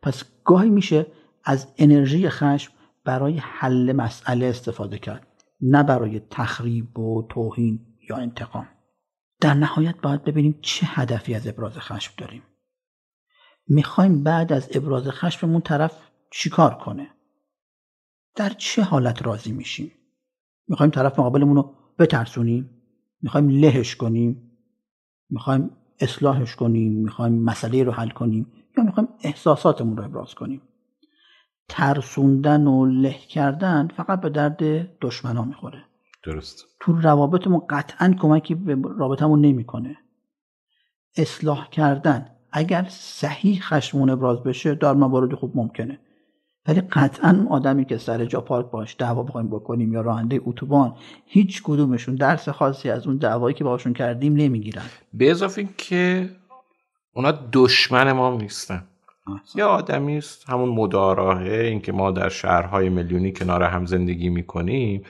[0.02, 1.06] پس گاهی میشه
[1.44, 2.74] از انرژی خشم
[3.06, 5.28] برای حل مسئله استفاده کرد
[5.62, 7.80] نه برای تخریب و توهین
[8.10, 8.68] یا انتقام.
[9.42, 12.44] در نهایت باید ببینیم چه هدفی از ابراز خشم داریم.
[13.68, 17.10] می‌خوایم بعد از ابراز خشممون طرف چیکار کنه؟
[18.36, 19.92] در چه حالت راضی میشیم؟
[20.68, 22.70] می‌خوایم طرف مقابلمون رو بترسونیم؟
[23.22, 24.52] می‌خوایم لهش کنیم؟
[25.30, 30.62] می‌خوایم اصلاحش کنیم؟ می‌خوایم مسئله رو حل کنیم؟ یا می‌خوایم احساساتمون رو ابراز کنیم؟
[31.70, 34.60] ترسوندن و له کردن فقط به درد
[35.00, 35.84] دشمنا می‌خوره.
[36.24, 36.66] درست.
[36.80, 39.98] تو روابطمون قطعا کمکی به رابطمون نمی‌کنه.
[41.18, 46.00] اصلاح کردن اگر صحیح خشمون ابراز بشه در موارد خوب ممکنه.
[46.68, 50.96] ولی قطعا آدمی که سر جا پارک باش دعوا بخوایم بکنیم یا راننده اتوبان
[51.26, 54.86] هیچ کدومشون درس خاصی از اون دعوایی که باشون کردیم نمی‌گیرن.
[55.14, 56.30] به اضافه که
[57.14, 58.84] اونا دشمن ما نیستن.
[59.56, 65.04] یا آدمی است همون مداراهه اینکه ما در شهرهای میلیونی کنار هم زندگی می‌کنیم.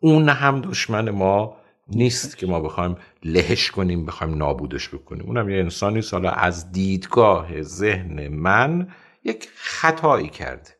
[0.00, 1.56] اون هم دشمن ما
[1.88, 5.26] نیست که ما بخوایم لهش کنیم بخوایم نابودش بکنیم.
[5.26, 8.88] اونم یه انسانی حالا از دیدگاه ذهن من
[9.24, 10.70] یک خطایی کرده.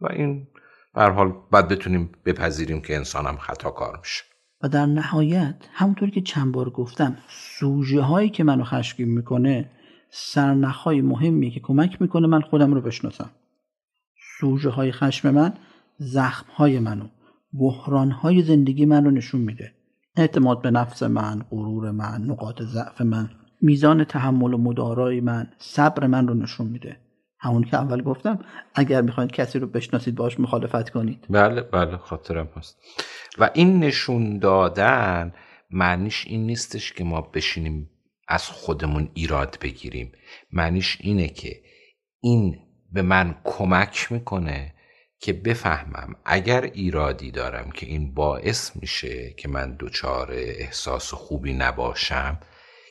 [0.00, 0.46] و این
[0.94, 4.24] به حال باید بتونیم بپذیریم که انسان هم خطا کار میشه.
[4.62, 9.70] و در نهایت همونطوری که چند بار گفتم سوژه هایی که منو خشمگین می‌کنه
[10.10, 13.30] سرنخهای مهمی که کمک می‌کنه من خودم رو بشناسم.
[14.40, 15.52] سوژه های خشم من
[15.98, 17.08] زخم های منو
[17.52, 19.72] بحران های زندگی من رو نشون میده.
[20.16, 23.30] اعتماد به نفس من غرور من نقاط ضعف من
[23.60, 26.96] میزان تحمل و مدارای من صبر من رو نشون میده.
[27.40, 28.38] همون که اول گفتم
[28.74, 31.26] اگر می‌خواید کسی رو بشناسید باش مخالفت کنید.
[31.30, 32.78] بله بله خاطرم هست.
[33.38, 35.32] و این نشون دادن
[35.70, 37.90] معنیش این نیستش که ما بشینیم
[38.28, 40.12] از خودمون ایراد بگیریم.
[40.52, 41.62] معنیش اینه که
[42.20, 42.58] این
[42.92, 44.74] به من کمک می‌کنه
[45.20, 52.40] که بفهمم اگر ایرادی دارم که این باعث میشه که من دچار احساس خوبی نباشم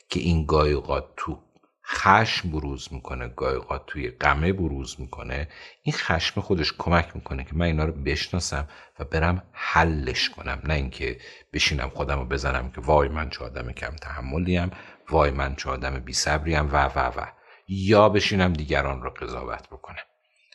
[0.08, 0.82] که این گاهی
[1.16, 1.42] تو
[1.90, 5.48] خشم بروز می‌کنه گاهی توی غمه بروز می‌کنه
[5.82, 8.68] این خشم خودش کمک می‌کنه که من اینا رو بشناسم
[8.98, 10.62] و برم حلش کنم.
[10.64, 11.18] نه اینکه
[11.52, 14.70] بشینم خودم رو بزنم که وای من چه آدم کم تحملیم.
[15.10, 17.26] وای من چه آدم بی صبریم و و و.
[17.68, 20.04] یا بشینم دیگران رو قضاوت بکنم.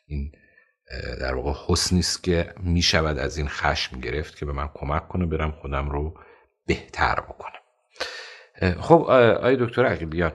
[0.08, 0.32] این
[1.20, 5.08] در واقع حسنی است که می شود از این خشم گرفت که به من کمک
[5.08, 6.20] کنه برم خودم رو
[6.66, 7.62] بهتر بکنم.
[8.82, 10.32] خب آقای دکتر عقیلیان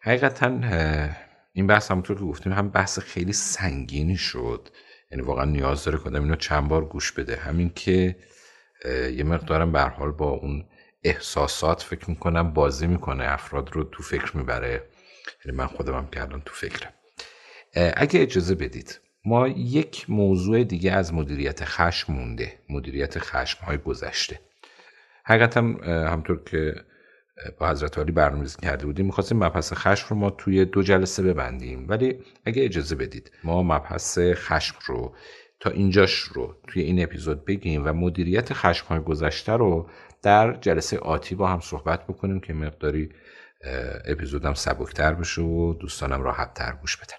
[0.00, 0.60] حقیقتا
[1.52, 4.68] این بحث همونطور که گفتیم هم بحث خیلی سنگینی شد.
[5.10, 7.36] یعنی واقعا نیاز داره که اینو چند بار گوش بده.
[7.36, 8.16] همین که
[9.16, 10.68] یه مقدارم به حال با اون
[11.04, 14.82] احساسات فکر می‌کنم بازی می‌کنه افراد رو تو فکر می‌بره.
[15.44, 16.92] یعنی من خودم هم کردم تو فکرم.
[17.96, 24.40] اگه اجازه بدید ما یک موضوع دیگه از مدیریت خشم مونده مدیریت خشم های گذشته.
[25.24, 26.74] حقیقتا همطور که
[27.58, 31.88] با حضرت عالی برنامه‌ریزی کرده بودیم می‌خواستیم مبحث خشم رو ما توی دو جلسه ببندیم.
[31.88, 35.16] ولی اگه اجازه بدید ما مبحث خشم رو
[35.64, 39.88] تا اینجاش رو توی این اپیزود بگیم و مدیریت خشم های گذشته رو
[40.22, 43.10] در جلسه آتی با هم صحبت بکنیم که مقداری
[44.04, 47.16] اپیزودم سبکتر بشه و دوستانم راحت تر گوش بدن.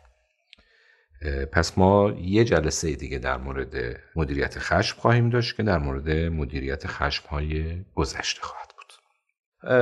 [1.46, 3.76] پس ما یه جلسه دیگه در مورد
[4.16, 8.66] مدیریت خشم خواهیم داشت که در مورد مدیریت خشم های گذشته خواهد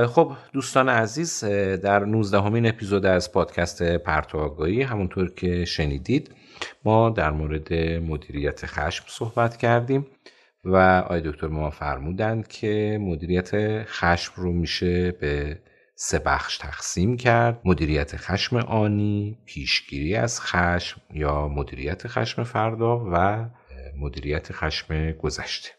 [0.06, 1.44] خب دوستان عزیز
[1.82, 6.34] در 19 همین اپیزود از پادکست پرتو آگاهی همونطور که شنیدید
[6.84, 10.06] ما در مورد مدیریت خشم صحبت کردیم
[10.64, 13.50] و آقای دکتر ما فرمودند که مدیریت
[13.84, 15.58] خشم رو میشه به
[15.96, 17.60] سه بخش تقسیم کرد.
[17.64, 23.46] مدیریت خشم آنی پیشگیری از خشم یا مدیریت خشم فردا و
[23.98, 25.70] مدیریت خشم گذشته.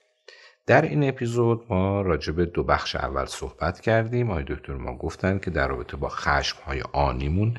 [0.67, 4.31] در این اپیزود ما راجع به دو بخش اول صحبت کردیم.
[4.31, 7.57] آقای دکتر ما گفتن که در رابطه با خشم های آنیمون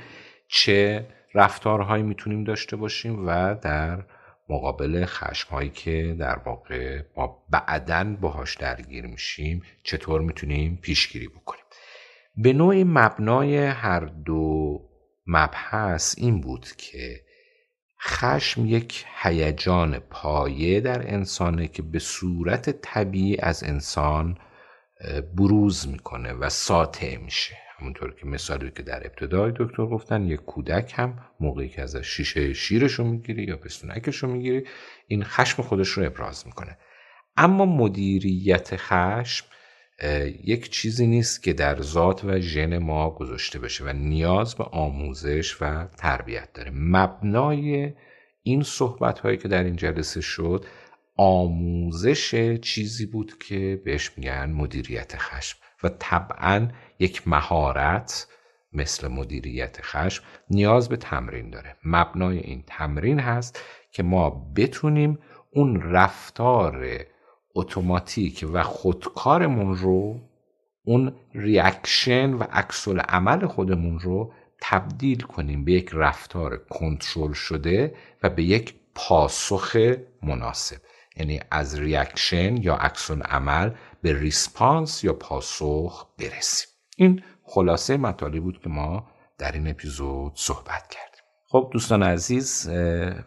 [0.49, 1.07] چه
[1.37, 4.05] رفتارهایی می‌تونیم داشته باشیم و در
[4.49, 11.64] مقابل خشم هایی که در واقع ما بعدا باهاش درگیر میشیم چطور می‌تونیم پیشگیری بکنیم.
[12.37, 14.80] به نوعی مبنای هر دو
[15.26, 17.20] مبحث این بود که
[18.03, 24.39] خشم یک هیجان پایه در انسانه که به صورت طبیعی از انسان
[25.37, 27.66] بروز می‌کنه و ساطع میشه.
[27.79, 32.53] همونطور که مثالی که در ابتدای دکتر گفتن یک کودک هم موقعی که از شیشه
[32.53, 34.64] شیرش رو می‌گیری یا پستونکش رو می‌گیری
[35.09, 36.79] این خشم خودش رو ابراز می‌کنه.
[37.37, 39.47] اما مدیریت خشم
[40.45, 45.57] یک چیزی نیست که در ذات و ژن ما گذاشته بشه و نیاز به آموزش
[45.61, 46.70] و تربیت داره.
[46.74, 47.93] مبنای
[48.43, 50.64] این صحبت هایی که در این جلسه شد
[51.16, 55.59] آموزش چیزی بود که بهش میگن مدیریت خشم.
[55.83, 56.68] و طبعا
[56.99, 58.27] یک مهارت
[58.72, 61.77] مثل مدیریت خشم نیاز به تمرین داره.
[61.85, 63.61] مبنای این تمرین هست
[63.93, 65.18] که ما بتونیم
[65.51, 66.87] اون رفتار
[67.55, 70.20] اتوماتیک و خودکارمون رو
[70.85, 78.31] اون ریاکشن و عکس عمل خودمون رو تبدیل کنیم به یک رفتار کنترل شده و
[78.31, 79.77] به یک پاسخ
[80.22, 80.77] مناسب.
[81.16, 83.70] یعنی از reaction یا عکس‌العمل
[84.07, 86.68] به response یا پاسخ برسیم.
[86.96, 89.07] این خلاصه مطالبی بود که ما
[89.38, 91.24] در این اپیزود صحبت کردیم.
[91.48, 92.68] خب دوستان عزیز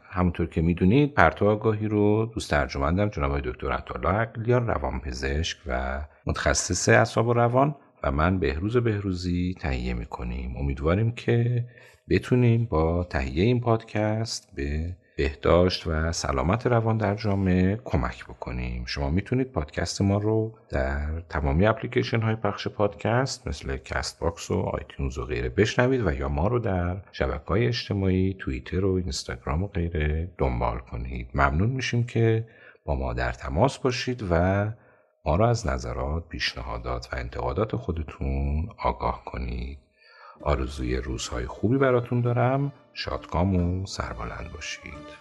[0.09, 6.89] همونطور که می‌دونید پرتو آگاهی رو دوست ارجمندم جناب دکتر عطاالله عقلیان روانپزشک و متخصص
[6.89, 10.57] اعصاب و روان و من بهروز بهروزی تهیه می‌کنیم.
[10.57, 11.65] امیدواریم که
[12.09, 18.86] بتونیم با تهیه این پادکست به بهداشت و سلامت روان در جامعه کمک بکنیم.
[18.86, 25.18] شما می‌تونید پادکست ما رو در تمامی اپلیکیشن های پخش پادکست مثل Castbox و iTunes
[25.17, 29.67] و غیره بشنوید و یا ما رو در شبکه های اجتماعی توییتر و اینستاگرام و
[29.67, 31.30] غیره دنبال کنید.
[31.34, 32.47] ممنون میشیم که
[32.86, 34.65] با ما در تماس باشید و
[35.26, 39.78] ما رو از نظرات، پیشنهادات و انتقادات خودتون آگاه کنید.
[40.41, 42.72] آرزوی روزهای خوبی براتون دارم.
[42.94, 45.20] شادکام و سربلند باشید.